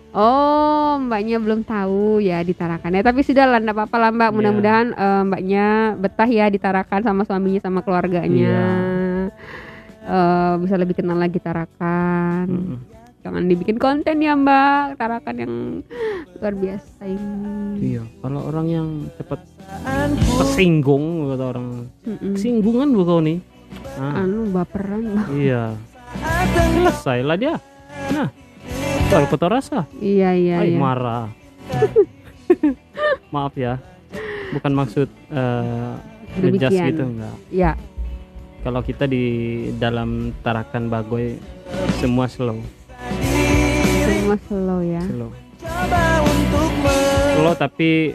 Oh, 0.10 0.97
mbaknya 1.06 1.38
belum 1.38 1.62
tahu 1.62 2.17
ya 2.17 2.41
di 2.41 2.58
Tarakan 2.58 2.97
ya. 2.97 3.06
Tapi 3.06 3.21
sudah 3.21 3.45
lah, 3.45 3.62
apa-apa 3.62 3.93
lah 4.02 4.10
mbak. 4.10 4.30
Iya. 4.34 4.36
Mudah-mudahan 4.41 4.88
eh, 4.97 5.21
mbaknya 5.30 5.65
betah 6.02 6.25
ya 6.25 6.49
di 6.49 6.58
Tarakan 6.58 7.06
sama 7.06 7.21
suaminya 7.30 7.62
sama 7.62 7.86
keluarganya. 7.86 8.34
Iya. 8.34 8.65
Eh, 10.10 10.54
bisa 10.65 10.74
lebih 10.74 10.98
kenal 10.98 11.22
lagi 11.22 11.38
Tarakan. 11.38 12.50
Mm-mm. 12.50 12.78
Jangan 13.22 13.45
dibikin 13.45 13.78
konten 13.78 14.17
ya 14.17 14.34
mbak. 14.34 14.98
Tarakan 14.98 15.36
yang 15.38 15.54
luar 16.34 16.54
biasa 16.58 17.06
ini. 17.06 17.93
Iya. 17.93 18.04
Kalau 18.17 18.41
orang 18.41 18.65
yang 18.65 18.88
cepat 19.13 19.45
tersinggung 20.34 21.30
kata 21.30 21.45
orang 21.45 21.67
Mm-mm. 22.10 22.34
kesinggungan 22.34 22.89
bu 22.89 23.02
kau 23.06 23.22
nih. 23.22 23.38
Nah, 24.02 24.26
Anu 24.26 24.50
baperan 24.50 25.13
mbak. 25.13 25.28
iya. 25.38 25.78
Selesai 26.74 27.22
lah 27.22 27.38
dia. 27.38 27.56
Nah, 28.10 28.34
baru 29.13 29.26
potong 29.30 29.54
rasa. 29.54 29.86
Iya 30.02 30.34
iya 30.34 30.56
Ay, 30.65 30.74
iya. 30.74 30.80
marah. 30.82 31.30
Maaf 33.36 33.54
ya. 33.54 33.78
Bukan 34.50 34.74
maksud 34.74 35.06
eh 35.30 35.93
ngejas 36.41 36.74
gitu 36.74 37.04
enggak. 37.06 37.36
Ya. 37.54 37.78
Kalau 38.60 38.82
kita 38.82 39.08
di 39.08 39.24
dalam 39.74 40.36
tarakan 40.41 40.91
bagoy 40.91 41.39
semua 41.95 42.28
slow, 42.28 42.60
Semua 44.02 44.36
slow 44.45 44.80
ya. 44.82 45.04
slow. 45.06 45.32
Slow 47.34 47.54
tapi 47.56 48.13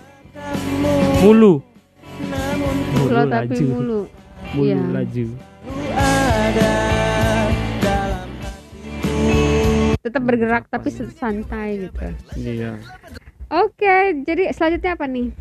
mulu. 1.18 1.64
Mulu 2.94 3.08
Slow 3.08 3.24
tapi 3.26 3.48
laju. 3.50 3.64
mulu. 3.66 4.00
Mulu 4.52 4.68
Iya. 4.68 4.80
laju. 4.92 5.26
Tetap 9.98 10.22
bergerak 10.22 10.68
tapi 10.68 10.88
santai 10.92 11.88
gitu. 11.88 11.96
Iya. 12.36 12.76
Oke, 13.48 13.96
jadi 14.22 14.52
selanjutnya 14.52 14.92
apa 14.92 15.06
nih? 15.06 15.32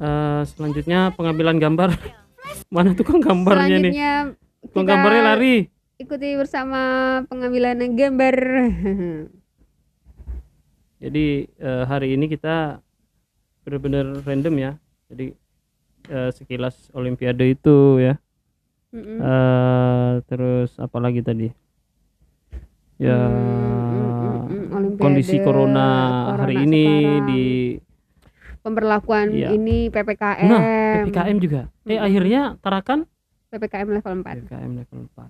Eh, 0.00 0.40
selanjutnya 0.48 1.12
pengambilan 1.12 1.60
gambar. 1.60 1.92
Mana 2.72 2.96
tukang 2.96 3.20
gambarnya 3.20 3.76
nih? 3.78 3.92
Tukang 4.64 4.86
gambarnya 4.88 5.22
lari. 5.34 5.56
ikuti 6.02 6.34
bersama 6.34 6.80
pengambilan 7.30 7.78
gambar. 7.94 8.36
Jadi 11.02 11.26
eh, 11.46 11.84
hari 11.86 12.14
ini 12.18 12.26
kita 12.26 12.82
benar-benar 13.62 14.22
random 14.26 14.54
ya. 14.58 14.72
Jadi 15.10 15.26
eh, 16.10 16.30
sekilas 16.34 16.90
Olimpiade 16.94 17.54
itu 17.54 18.02
ya. 18.02 18.14
Mm-mm. 18.90 19.18
Eh, 19.18 20.12
terus 20.26 20.74
apa 20.82 20.98
lagi 20.98 21.22
tadi? 21.22 21.48
Ya 23.02 23.18
Mm, 23.18 23.98
mm, 23.98 24.38
mm, 24.46 24.66
Olimpiade, 24.74 25.02
kondisi 25.02 25.36
corona, 25.42 25.88
hari 26.38 26.54
corona 26.54 26.66
ini 26.66 26.84
sekarang, 26.86 27.26
di 27.26 27.42
pemberlakuan 28.62 29.28
Iya. 29.28 29.52
ini 29.52 29.86
PPKM. 29.88 30.48
nah 30.48 30.62
ppkm 31.04 31.36
juga. 31.38 31.60
Eh 31.84 31.98
akhirnya 31.98 32.56
Tarakan 32.58 33.04
PPKM 33.50 33.88
level 33.90 34.12
4. 34.16 34.46
ppkm 34.46 34.70
level 34.78 34.98
4. 35.12 35.28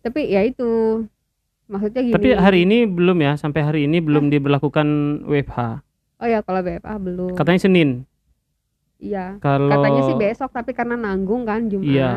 Tapi 0.00 0.20
ya 0.28 0.40
itu 0.42 0.70
maksudnya 1.66 2.00
gini. 2.00 2.14
Tapi 2.14 2.28
hari 2.32 2.58
ini 2.62 2.84
belum 2.84 3.18
ya, 3.18 3.32
sampai 3.34 3.60
hari 3.60 3.80
ini 3.84 3.98
belum 3.98 4.28
diberlakukan 4.28 4.86
WFH. 5.24 5.58
Oh 6.20 6.28
ya 6.28 6.40
kalau 6.40 6.60
BFA 6.60 6.94
belum. 6.96 7.32
Katanya 7.32 7.60
Senin. 7.60 8.04
Iya. 8.96 9.40
Kalau 9.40 9.66
Katanya 9.66 10.00
sih 10.04 10.14
besok 10.14 10.52
tapi 10.52 10.70
karena 10.70 10.94
nanggung 10.94 11.42
kan 11.42 11.64
Jumat. 11.66 11.88
Iya. 11.88 12.10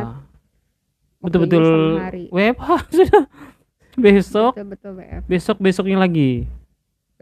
Betul-betul. 1.18 2.04
WFH 2.30 2.70
sudah. 3.00 3.24
Besok, 3.94 4.58
Betul 4.58 4.68
betul 4.74 4.92
BF. 4.98 5.22
besok 5.24 5.58
besoknya 5.62 6.02
lagi. 6.02 6.50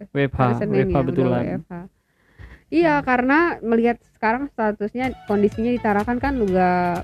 WFH, 0.08 0.64
WFH 0.64 0.72
ya, 0.90 1.02
betulan. 1.04 1.44
WFH. 1.60 1.74
Iya 2.72 3.04
karena 3.04 3.60
melihat 3.60 4.00
sekarang 4.16 4.48
statusnya 4.56 5.12
kondisinya 5.28 5.76
di 5.76 5.82
Tarakan 5.84 6.24
kan 6.24 6.40
juga 6.40 7.04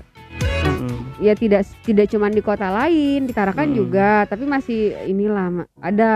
Mm-mm. 0.64 1.20
ya 1.20 1.36
tidak 1.36 1.68
tidak 1.84 2.08
cuma 2.08 2.32
di 2.32 2.40
kota 2.40 2.72
lain 2.72 3.28
di 3.28 3.36
Tarakan 3.36 3.68
Hmm. 3.68 3.76
juga 3.76 4.24
tapi 4.24 4.48
masih 4.48 4.96
inilah 5.04 5.68
ada 5.84 6.12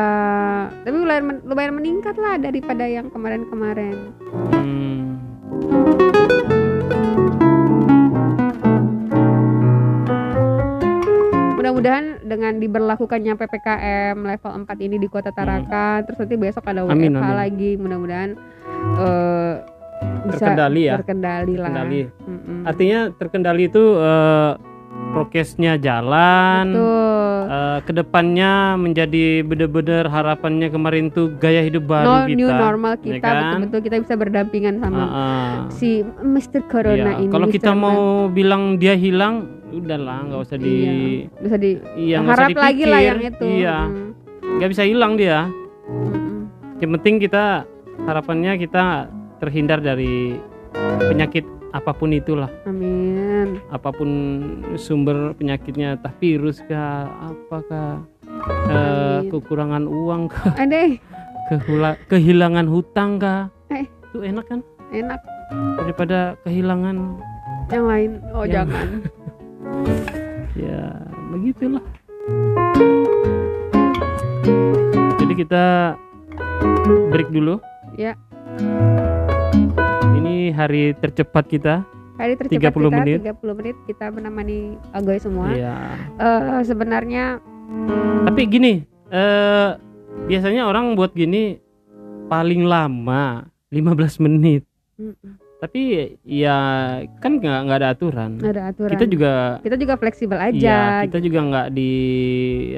tapi 0.81 0.97
lumayan 0.97 1.45
lumayan 1.45 1.77
meningkat 1.77 2.17
lah 2.17 2.41
daripada 2.41 2.89
yang 2.89 3.13
kemarin-kemarin. 3.13 3.97
Hmm. 4.57 6.02
Mudah-mudahan 11.63 12.05
dengan 12.27 12.53
diberlakukannya 12.59 13.39
PPKM 13.39 14.17
level 14.19 14.51
4 14.67 14.87
ini 14.91 14.97
di 14.99 15.07
Kota 15.07 15.31
Tarakan 15.31 16.03
terus 16.03 16.19
nanti 16.19 16.35
besok 16.35 16.67
ada 16.67 16.83
WFH 16.83 16.91
Hmm. 16.91 16.99
Amin, 16.99 17.15
amin. 17.15 17.37
lagi 17.39 17.71
mudah-mudahan 17.79 18.31
bisa 20.27 20.43
Terkendali 20.43 20.83
ya. 20.91 20.95
Terkendali 20.99 21.55
lah. 21.55 21.71
Terkendali. 21.71 22.01
Mm-mm. 22.27 22.61
Artinya 22.67 23.01
terkendali 23.15 23.63
itu 23.71 23.83
eh, 23.95 24.53
prokesnya 25.13 25.77
jalan. 25.77 26.73
Betul. 26.73 27.21
eh, 27.45 27.79
ke 27.83 27.93
depannya 27.93 28.53
menjadi 28.75 29.25
benar-benar 29.43 30.07
harapannya 30.07 30.69
kemarin 30.69 31.09
tuh 31.09 31.29
gaya 31.37 31.61
hidup 31.61 31.85
baru 31.85 32.07
No, 32.07 32.17
kita. 32.25 32.39
new 32.39 32.49
normal 32.49 32.93
ya 32.95 33.03
kita 33.13 33.21
kan? 33.21 33.37
betul-betul 33.43 33.81
kita 33.83 33.97
bisa 34.01 34.15
berdampingan 34.17 34.75
sama 34.79 34.97
Ah, 34.97 35.09
ah. 35.11 35.53
si 35.69 35.91
Mr. 36.19 36.65
Corona 36.65 36.97
Iya, 37.13 37.21
ini. 37.21 37.29
Kalau 37.29 37.47
Mr. 37.47 37.55
kita 37.55 37.71
Man. 37.71 37.83
mau 37.83 38.01
bilang 38.27 38.63
dia 38.77 38.95
hilang, 38.95 39.35
udahlah 39.71 40.19
nggak 40.25 40.41
usah 40.41 40.57
di 40.57 40.73
Iya, 40.73 40.93
bisa 41.39 41.57
di 41.57 41.71
iya, 41.99 42.17
usah 42.19 42.31
harap 42.33 42.51
lagi 42.55 42.85
lah 42.85 43.01
yang 43.03 43.19
itu. 43.21 43.45
Iya, 43.45 43.77
Mm, 43.83 44.09
nggak 44.57 44.71
bisa 44.71 44.83
hilang 44.83 45.13
dia. 45.15 45.39
mm, 45.85 46.09
mm. 46.09 46.41
Yang 46.79 46.91
penting 46.97 47.15
kita 47.21 47.45
harapannya 48.03 48.53
kita 48.57 48.85
terhindar 49.39 49.79
dari 49.79 50.39
penyakit 51.03 51.45
apa 51.73 51.91
pun 51.91 52.13
itulah 52.13 52.53
Amin. 52.65 53.57
apa 53.69 53.89
pun 53.91 54.09
sumber 54.77 55.33
penyakitnya 55.33 55.97
entah 55.97 56.13
virus 56.17 56.61
kah 56.65 57.09
apakah 57.25 58.05
eh, 58.69 59.25
Amin. 59.25 59.33
kekurangan 59.33 59.85
uang 59.85 60.29
kah 60.29 60.53
Adeh, 60.57 61.01
kehula- 61.49 61.97
kehilangan 62.07 62.69
hutang 62.69 63.17
kah 63.17 63.49
Eh. 63.69 63.89
itu 64.13 64.21
enak 64.21 64.45
kan 64.47 64.61
enak 64.93 65.21
daripada 65.81 66.37
kehilangan 66.45 67.17
yang 67.73 67.85
lain. 67.89 68.11
Oh, 68.31 68.45
Yang- 68.45 68.69
jangan. 68.69 68.89
ya 70.69 70.85
begitulah 71.33 71.85
jadi 75.17 75.35
kita 75.35 75.65
break 77.09 77.33
dulu 77.33 77.57
Ya. 77.93 78.17
Hari 80.53 80.95
tercepat 81.01 81.49
kita 81.49 81.75
Hari 82.21 82.37
tercepat 82.39 82.71
30 82.71 82.77
kita 82.77 82.99
menit. 83.03 83.19
30 83.25 83.59
menit 83.59 83.77
kita 83.89 84.07
menemani 84.13 84.77
agoy 84.93 85.19
semua. 85.19 85.49
ya 85.57 85.97
Eh, 86.21 86.61
sebenarnya 86.63 87.41
tapi 88.23 88.41
gini 88.49 88.73
eh 89.13 89.71
biasanya 90.29 90.69
orang 90.69 90.95
buat 90.97 91.13
gini 91.13 91.59
paling 92.29 92.65
lama 92.65 93.49
15 93.73 94.25
menit 94.25 94.63
mm, 94.97 95.41
tapi 95.63 96.17
ya 96.27 96.57
kan 97.21 97.39
nggak 97.39 97.61
nggak 97.69 97.79
ada 97.79 97.89
aturan 97.95 98.31
ada 98.41 98.63
aturan. 98.73 98.91
kita 98.93 99.05
juga 99.07 99.33
kita 99.63 99.77
juga 99.79 99.95
fleksibel 99.95 100.35
aja. 100.35 100.59
Iya, 100.59 100.83
kita 101.07 101.19
juga 101.23 101.39
nggak 101.39 101.69
di 101.71 101.93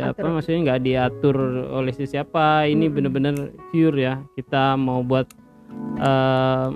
apa 0.04 0.20
Atur. 0.20 0.32
maksudnya 0.36 0.60
nggak 0.68 0.82
diatur 0.84 1.36
oleh 1.72 1.92
si 1.96 2.04
siapa. 2.04 2.68
Ini 2.68 2.92
bener-bener 2.92 3.56
pure 3.72 3.96
ya. 3.96 4.20
Kita 4.36 4.76
mau 4.76 5.00
buat 5.00 5.24
eh, 5.96 6.68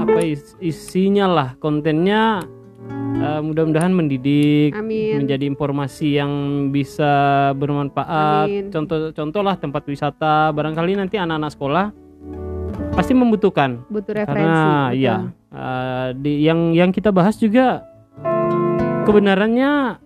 apa 0.00 0.18
is- 0.22 0.56
isinya 0.58 1.26
lah 1.26 1.48
kontennya 1.56 2.40
eh, 3.20 3.40
mudah-mudahan 3.44 3.92
mendidik, 3.92 4.72
Amin. 4.72 5.20
menjadi 5.22 5.44
informasi 5.44 6.16
yang 6.16 6.32
bisa 6.72 7.12
bermanfaat. 7.52 8.72
Contoh-contoh 8.72 9.42
lah 9.44 9.60
tempat 9.60 9.84
wisata. 9.84 10.48
Barangkali 10.50 10.96
nanti 10.96 11.20
anak-anak 11.20 11.52
sekolah 11.52 11.86
pasti 12.90 13.12
membutuhkan 13.12 13.84
Butuh 13.86 14.12
referensi. 14.12 14.40
karena 14.40 14.90
betul. 14.90 15.04
ya 15.04 15.16
eh, 15.52 16.08
di 16.16 16.32
yang 16.42 16.60
yang 16.72 16.90
kita 16.90 17.12
bahas 17.12 17.36
juga 17.36 17.84
kebenarannya 19.04 20.00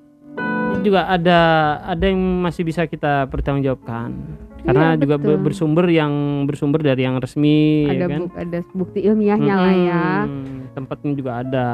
juga 0.82 1.08
ada 1.08 1.40
ada 1.82 2.04
yang 2.04 2.20
masih 2.44 2.62
bisa 2.62 2.84
kita 2.84 3.24
pertanggungjawabkan 3.32 4.12
karena 4.64 4.87
Iya, 4.90 4.98
juga 4.98 5.16
betul. 5.16 5.37
bersumber 5.40 5.87
yang 5.87 6.12
bersumber 6.44 6.81
dari 6.81 7.03
yang 7.03 7.16
resmi 7.16 7.85
ada 7.87 7.94
ya 7.94 8.07
kan 8.09 8.20
bu- 8.22 8.33
ada 8.35 8.59
bukti 8.72 8.98
ilmiahnya 9.00 9.55
lah 9.55 9.74
ya. 9.74 10.05
Tempatnya 10.72 11.12
juga 11.12 11.33
ada 11.38 11.66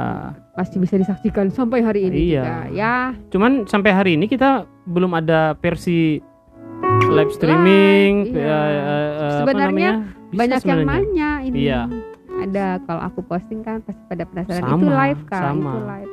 Pasti 0.52 0.76
bisa 0.76 0.94
disaksikan 0.94 1.48
sampai 1.48 1.80
hari 1.80 2.04
ini 2.04 2.16
Iya. 2.28 2.42
juga. 2.42 2.56
Ya, 2.70 2.94
cuman 3.28 3.64
sampai 3.64 3.90
hari 3.90 4.10
ini 4.14 4.26
kita 4.26 4.66
belum 4.84 5.14
ada 5.14 5.54
versi 5.56 6.18
live 7.06 7.30
streaming 7.30 8.26
Live, 8.26 8.36
iya. 8.36 8.50
eh, 8.50 8.68
eh, 8.68 8.76
eh, 8.76 9.10
apa 9.14 9.38
Sebenarnya 9.40 9.90
banyak 10.30 10.60
yang 10.60 10.60
sebenarnya. 10.60 10.86
nanya 10.90 11.30
ini. 11.40 11.56
Iya. 11.60 11.80
Ada 12.40 12.66
kalau 12.82 13.02
aku 13.04 13.20
posting 13.22 13.60
kan 13.60 13.80
pasti 13.80 14.00
pada 14.06 14.24
penasaran 14.24 14.62
Sama, 14.62 14.76
itu 14.76 14.86
live 14.88 15.22
kak, 15.26 15.42
sama. 15.44 15.70
itu 15.70 15.80
live. 15.86 16.10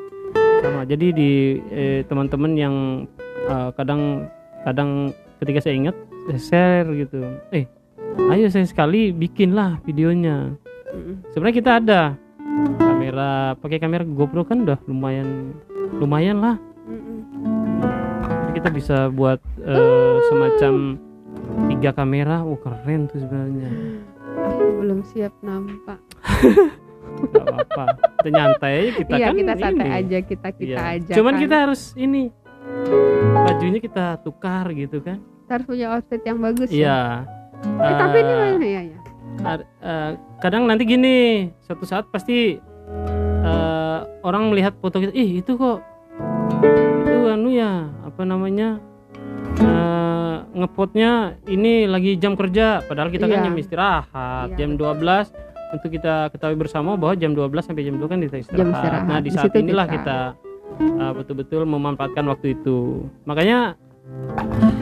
sama 0.58 0.82
jadi 0.84 1.08
di 1.12 1.32
eh, 1.70 2.00
teman-teman 2.04 2.52
yang 2.54 2.76
eh, 3.44 3.70
kadang 3.74 4.26
kadang 4.63 4.90
ketika 5.38 5.60
saya 5.60 5.78
ingat 5.78 5.96
share 6.34 6.92
gitu 6.92 7.24
eh 7.50 7.63
ayo 8.28 8.48
saya 8.48 8.63
sekali 8.63 9.10
bikinlah 9.10 9.80
videonya 9.82 10.52
Mm. 10.88 11.20
sebenarnya 11.30 11.58
kita 11.58 11.72
ada 11.78 12.02
kamera 12.80 13.30
pakai 13.56 13.76
kamera 13.78 14.02
GoPro 14.02 14.42
kan 14.42 14.63
udah 14.63 14.80
lumayan 14.84 15.52
lumayan 15.94 16.40
lah 16.40 16.56
kita 18.50 18.72
bisa 18.72 18.98
buat 19.08 19.38
eh, 19.60 20.18
semacam 20.26 20.96
tiga 21.68 21.92
kamera 21.92 22.40
oh 22.40 22.56
keren 22.56 23.06
tuh 23.06 23.20
sebenarnya 23.20 23.68
Aku 24.48 24.80
belum 24.80 25.04
siap 25.04 25.36
nampak. 25.42 26.00
nggak 27.20 27.44
apa-apa 27.44 27.84
kita 28.16 28.30
nyantai 28.32 28.74
aja 28.78 28.92
kita 28.96 29.12
iya 29.12 29.26
kan 29.26 29.36
kita 29.36 29.54
santai 29.58 29.88
ini. 29.88 29.98
aja 29.98 30.18
kita 30.22 30.48
kita 30.52 30.66
Iya. 30.80 30.96
aja. 30.96 31.13
cuman 31.13 31.34
kan. 31.34 31.42
kita 31.42 31.56
harus 31.60 31.82
ini 31.94 32.24
bajunya 33.38 33.80
kita 33.80 34.06
tukar 34.22 34.66
gitu 34.72 34.98
kan 35.00 35.20
harus 35.50 35.66
punya 35.66 35.88
outfit 35.92 36.22
yang 36.22 36.38
bagus. 36.38 36.70
ya. 36.70 36.76
Iya. 36.76 37.00
Eh, 37.82 37.94
tapi 37.96 38.18
ini 38.18 38.30
Eh, 38.30 38.38
mana 38.38 38.68
ya 38.68 38.82
ya? 38.84 38.98
eh, 39.80 40.12
kadang 40.38 40.64
nanti 40.66 40.84
gini, 40.84 41.18
suatu 41.60 41.84
saat 41.84 42.06
pasti 42.08 42.60
eh, 43.40 44.00
orang 44.22 44.50
melihat 44.50 44.76
foto 44.76 45.00
kita, 45.00 45.12
ih 45.12 45.40
itu 45.40 45.54
kok 45.54 45.80
itu 47.02 47.18
anu 47.28 47.50
ya, 47.50 47.74
apa 48.04 48.22
namanya? 48.24 48.78
eh, 49.58 50.36
ngepotnya 50.54 51.12
ini 51.46 51.86
lagi 51.86 52.14
jam 52.16 52.34
kerja, 52.34 52.84
padahal 52.84 53.10
kita 53.10 53.26
kan 53.26 53.40
Iya. 53.40 53.46
jam 53.46 53.56
istirahat, 53.56 54.48
Iya, 54.52 54.56
jam 54.56 54.70
12 54.76 55.34
untuk 55.70 55.90
kita 55.92 56.30
ketahui 56.30 56.56
bersama 56.56 56.94
bahwa 56.94 57.14
jam 57.14 57.32
12 57.32 57.64
sampai 57.64 57.84
jam 57.84 57.96
2 57.96 58.06
kan 58.06 58.20
kita 58.20 58.38
istirahat. 58.38 58.70
istirahat. 58.72 59.04
Nah, 59.04 59.20
di 59.20 59.24
Di 59.24 59.32
saat 59.32 59.46
situ 59.48 59.58
inilah 59.60 59.88
kita- 59.88 60.34
kita 60.78 61.02
eh, 61.02 61.12
betul-betul 61.12 61.62
memanfaatkan 61.66 62.22
waktu 62.24 62.54
itu. 62.54 63.02
Makanya 63.24 63.74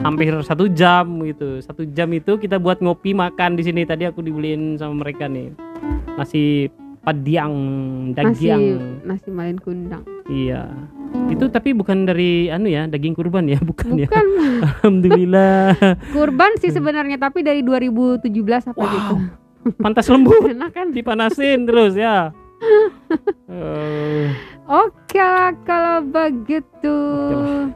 hampir 0.02 0.32
satu 0.40 0.68
jam 0.68 1.04
gitu 1.22 1.58
satu 1.60 1.82
jam 1.88 2.08
itu 2.10 2.36
kita 2.36 2.56
buat 2.56 2.78
ngopi 2.78 3.10
makan 3.12 3.54
di 3.54 3.62
sini 3.62 3.82
tadi 3.82 4.04
aku 4.04 4.20
dibeliin 4.20 4.76
sama 4.76 5.02
mereka 5.02 5.26
nih 5.26 5.50
nasi 6.14 6.70
padang 7.00 7.54
Nasi 8.12 8.50
daging 8.50 8.62
nasi 9.02 9.28
malin 9.28 9.56
kundang. 9.56 10.02
iya 10.26 10.66
itu 11.28 11.46
tapi 11.46 11.70
bukan 11.70 12.02
dari 12.02 12.50
anu 12.50 12.66
ya 12.66 12.84
daging 12.84 13.14
kurban 13.14 13.46
ya 13.46 13.58
bukan, 13.64 13.94
ya 13.96 14.06
Bukan 14.06 14.26
alhamdulillah 14.66 15.74
kurban 16.10 16.50
sih 16.58 16.70
sebenarnya 16.70 17.16
tapi 17.16 17.40
dari 17.40 17.62
2017 17.62 18.26
apa 18.66 18.74
Wow. 18.76 18.90
gitu. 18.90 19.14
pantas 19.82 20.06
lembut 20.06 20.42
Enak 20.44 20.70
kan? 20.70 20.86
dipanasin 20.90 21.64
terus 21.64 21.94
ya 21.94 22.30
Eh, 23.46 24.26
Oke 24.66 25.20
lah 25.20 25.52
kalau 25.62 26.02
begitu. 26.02 26.96
lah. 27.28 27.68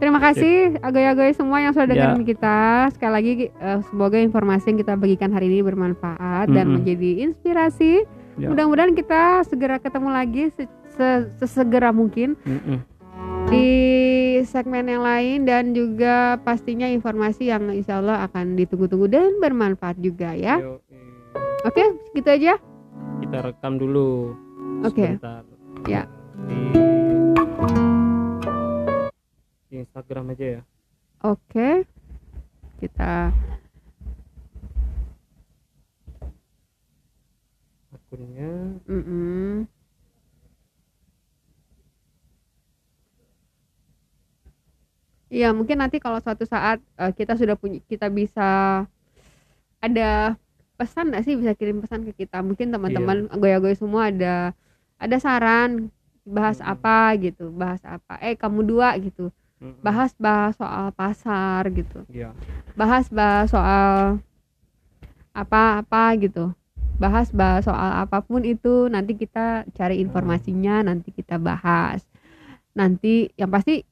Terima 0.00 0.16
kasih 0.18 0.80
agoy-agoy 0.80 1.30
semua 1.30 1.60
yang 1.60 1.76
sudah 1.76 1.84
Ya. 1.86 2.08
dengerin 2.08 2.24
kita. 2.24 2.58
Sekali 2.90 3.12
lagi 3.12 3.32
eh, 3.52 3.80
semoga 3.86 4.16
informasi 4.16 4.72
yang 4.72 4.78
kita 4.80 4.96
bagikan 4.96 5.28
hari 5.28 5.46
ini 5.46 5.60
bermanfaat 5.60 6.48
dan 6.48 6.64
Mm-mm. 6.66 6.74
menjadi 6.80 7.10
inspirasi. 7.22 8.08
Ya. 8.34 8.48
Mudah-mudahan 8.48 8.96
kita 8.96 9.44
segera 9.44 9.76
ketemu 9.76 10.08
lagi 10.08 10.48
se- 10.50 10.66
se- 10.90 11.28
sesegera 11.36 11.92
mungkin 11.92 12.32
mm-mm. 12.40 12.80
di 13.46 13.68
segmen 14.42 14.88
yang 14.88 15.04
lain 15.04 15.44
dan 15.44 15.76
juga 15.76 16.40
pastinya 16.40 16.88
informasi 16.88 17.52
yang 17.52 17.68
insya 17.68 18.00
Allah 18.00 18.24
akan 18.24 18.56
ditunggu-tunggu 18.56 19.04
dan 19.04 19.36
bermanfaat 19.36 20.00
juga 20.00 20.32
ya. 20.32 20.56
Yo, 20.56 20.80
eh, 20.88 21.68
Oke, 21.68 21.84
gitu 22.16 22.28
aja. 22.30 22.56
kita 23.20 23.36
rekam 23.44 23.76
dulu 23.76 24.32
Oke. 24.80 25.12
sebentar. 25.12 25.44
Ya. 25.84 26.08
di, 26.40 26.72
di 29.70 29.76
Instagram 29.82 30.34
aja 30.34 30.46
ya 30.58 30.62
Oke. 31.20 31.84
Kita 32.80 33.28
akunnya 37.92 38.80
mm-mm. 38.88 39.68
Iya, 45.30 45.54
mungkin 45.54 45.78
nanti 45.78 46.02
kalau 46.02 46.18
suatu 46.18 46.42
saat 46.48 46.82
eh, 46.98 47.12
kita 47.14 47.38
sudah 47.38 47.54
punya 47.54 47.78
kita 47.86 48.10
bisa 48.10 48.48
ada 49.80 50.34
pesan 50.78 51.12
nggak 51.12 51.24
sih 51.26 51.34
bisa 51.36 51.52
kirim 51.54 51.84
pesan 51.84 52.02
ke 52.08 52.12
kita. 52.26 52.40
Mungkin 52.42 52.72
teman-teman 52.74 53.28
goya-goya 53.36 53.76
semua 53.76 54.10
ada 54.10 54.56
ada 54.98 55.16
saran 55.20 55.92
bahas 56.26 56.58
Mm-mm. 56.58 56.72
apa 56.72 56.96
gitu, 57.22 57.52
bahas 57.54 57.82
apa. 57.86 58.18
Eh, 58.24 58.34
kamu 58.34 58.60
dua 58.66 58.96
gitu. 58.98 59.30
Bahas 59.84 60.16
bahas 60.16 60.56
soal 60.56 60.88
pasar 60.96 61.68
gitu. 61.68 62.00
Iya. 62.08 62.32
bahas 62.72 63.12
bahas 63.12 63.52
soal 63.52 64.24
apa-apa 65.36 66.16
gitu. 66.16 66.56
Bahas 66.96 67.28
bahas 67.28 67.68
soal 67.68 68.00
apa 68.00 68.24
pun 68.24 68.40
itu 68.44 68.88
nanti 68.88 69.16
kita 69.20 69.68
cari 69.76 70.00
informasinya 70.00 70.80
nanti 70.80 71.12
kita 71.12 71.36
bahas. 71.36 72.08
Nanti 72.72 73.28
yang 73.36 73.52
pasti 73.52 73.84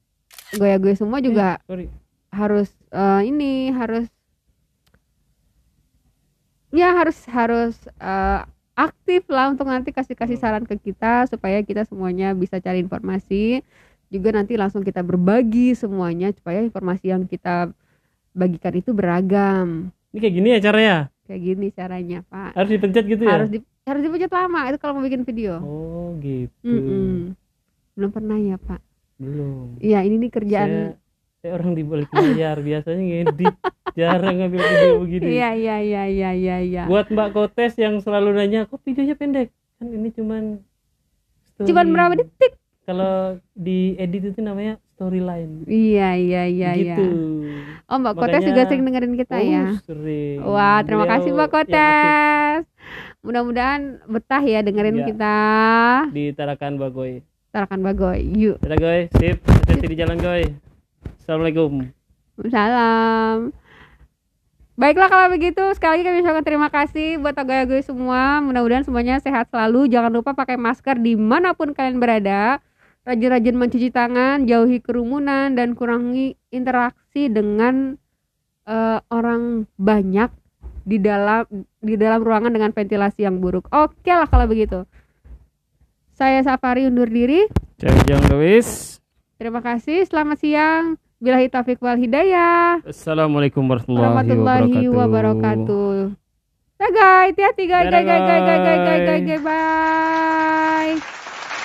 goya-goya 0.57 0.97
semua 0.97 1.21
juga 1.21 1.61
sorry. 1.69 1.85
harus 2.33 2.69
eh, 2.89 3.21
ini 3.29 3.69
harus 3.69 4.09
ya 6.73 6.97
harus 6.97 7.17
harus 7.29 7.75
eh, 8.01 8.41
aktif 8.79 9.27
lah 9.27 9.51
untuk 9.51 9.67
nanti 9.67 9.91
kasih 9.91 10.15
kasih 10.15 10.39
saran 10.39 10.63
ke 10.63 10.79
kita 10.79 11.27
supaya 11.27 11.59
kita 11.61 11.83
semuanya 11.83 12.31
bisa 12.31 12.63
cari 12.63 12.79
informasi 12.79 13.59
juga 14.09 14.29
nanti 14.33 14.57
langsung 14.57 14.81
kita 14.81 15.05
berbagi 15.05 15.77
semuanya 15.77 16.33
supaya 16.33 16.65
informasi 16.65 17.13
yang 17.13 17.23
kita 17.29 17.69
bagikan 18.33 18.73
itu 18.73 18.91
beragam. 18.91 19.93
Ini 20.11 20.17
kayak 20.17 20.33
gini 20.33 20.47
ya 20.49 20.59
caranya? 20.59 20.97
Kayak 21.29 21.41
gini 21.45 21.67
caranya 21.69 22.19
pak. 22.25 22.57
Harus 22.57 22.69
dipencet 22.73 23.05
gitu 23.05 23.23
ya? 23.23 23.33
Harus 23.37 23.49
di 23.53 23.59
harus 23.85 24.01
dipencet 24.01 24.31
lama 24.33 24.59
itu 24.69 24.77
kalau 24.81 24.93
mau 24.97 25.05
bikin 25.05 25.21
video. 25.21 25.61
Oh 25.61 26.17
gitu. 26.21 26.65
Mm-mm. 26.65 27.37
belum 27.93 28.11
pernah 28.15 28.37
ya 28.39 28.57
pak. 28.57 28.81
Belum. 29.21 29.77
Iya 29.77 30.01
ini 30.07 30.15
nih 30.25 30.31
kerjaan. 30.31 30.69
Saya, 30.69 30.89
saya 31.43 31.51
orang 31.59 31.71
di 31.77 31.83
balik 31.85 32.09
layar. 32.15 32.57
Biasanya 32.67 33.03
ngedit. 33.03 33.55
Jarang 33.93 34.35
ngambil 34.39 34.59
video 34.63 34.95
begini. 35.03 35.23
Iya 35.37 35.49
iya 35.53 35.75
iya 35.83 36.03
iya 36.07 36.29
iya 36.33 36.57
iya. 36.63 36.83
Buat 36.87 37.11
Mbak 37.11 37.29
Kotes 37.35 37.75
yang 37.75 37.99
selalu 37.99 38.33
nanya 38.33 38.65
kok 38.65 38.79
videonya 38.81 39.19
pendek? 39.19 39.51
Kan 39.77 39.91
ini 39.91 40.09
cuman 40.15 40.63
story. 41.55 41.67
cuman 41.71 41.85
berapa 41.91 42.13
detik 42.19 42.58
kalau 42.89 43.15
di 43.53 43.79
edit 43.95 44.33
itu 44.33 44.39
namanya 44.41 44.81
storyline. 44.97 45.63
Iya 45.69 46.17
iya 46.17 46.43
iya 46.49 46.71
iya. 46.73 46.95
Gitu. 46.97 47.05
Oh 47.85 47.97
mbak 48.01 48.17
Kotes 48.17 48.41
Makanya- 48.41 48.47
juga 48.49 48.61
sering 48.65 48.83
dengerin 48.85 49.13
kita 49.15 49.35
oh, 49.37 49.45
ya 49.45 49.63
sering. 49.85 50.37
Wah 50.43 50.79
terima 50.81 51.05
Beliau 51.05 51.13
kasih 51.17 51.31
mbak 51.37 51.49
Kotes. 51.53 52.61
Mudah-mudahan 53.21 53.81
betah 54.07 54.43
ya 54.43 54.59
dengerin 54.59 54.97
Iya. 54.99 55.05
kita. 55.13 55.37
Di 56.11 56.25
Tarakan 56.33 56.75
Bagoy. 56.75 57.21
Tarakan 57.49 57.79
Bagoy 57.81 58.19
yuk. 58.35 58.57
Goy 58.61 59.09
sip. 59.17 59.39
Hati-hati 59.45 59.87
di 59.87 59.97
jalan 59.97 60.17
goy. 60.17 60.43
Assalamualaikum. 61.21 61.89
Salam. 62.47 63.51
Baiklah 64.79 65.11
kalau 65.11 65.27
begitu 65.27 65.59
sekali 65.75 65.99
lagi 65.99 66.07
kami 66.07 66.23
ucapkan 66.23 66.45
terima 66.47 66.71
kasih 66.71 67.19
buat 67.19 67.35
agoy-agoy 67.35 67.83
semua. 67.83 68.39
Mudah-mudahan 68.39 68.87
semuanya 68.87 69.19
sehat 69.19 69.51
selalu. 69.51 69.91
Jangan 69.91 70.07
lupa 70.07 70.31
pakai 70.31 70.55
masker 70.55 70.95
di 71.03 71.19
mana 71.19 71.51
pun 71.51 71.75
kalian 71.75 71.99
berada. 71.99 72.63
Rajin-rajin 73.09 73.57
mencuci 73.57 73.89
tangan, 73.89 74.45
jauhi 74.45 74.85
kerumunan 74.85 75.57
dan 75.57 75.73
kurangi 75.73 76.37
interaksi 76.53 77.25
dengan 77.25 77.97
eh, 78.69 78.99
orang 79.09 79.65
banyak 79.81 80.29
di 80.85 81.01
dalam 81.01 81.41
di 81.81 81.97
dalam 81.97 82.21
ruangan 82.21 82.53
dengan 82.53 82.69
ventilasi 82.69 83.25
yang 83.25 83.41
buruk. 83.41 83.65
Oke 83.73 84.13
lah 84.13 84.29
kalau 84.29 84.45
begitu. 84.45 84.85
Saya 86.13 86.37
Safari 86.45 86.85
undur 86.85 87.09
diri. 87.09 87.49
Jang 87.81 87.97
Lewis 88.29 88.99
Terima 89.39 89.63
kasih. 89.63 90.03
Selamat 90.03 90.37
siang. 90.43 90.99
Bilahi 91.17 91.47
taufik 91.47 91.79
wal 91.79 91.95
hidayah. 91.95 92.83
Assalamualaikum 92.83 93.63
warahmatullahi, 93.65 94.05
warahmatullahi 94.05 94.85
wabarakatuh 94.85 95.95
wabarakatuh. 96.13 96.93
Guys, 96.93 97.35
hati-hati 97.35 97.63
Dadah, 97.67 98.03
guys, 98.03 98.03
guys, 98.05 98.43
guys, 98.45 98.61
guys, 98.63 99.23
guys, 99.23 99.41
guys. 99.41 101.18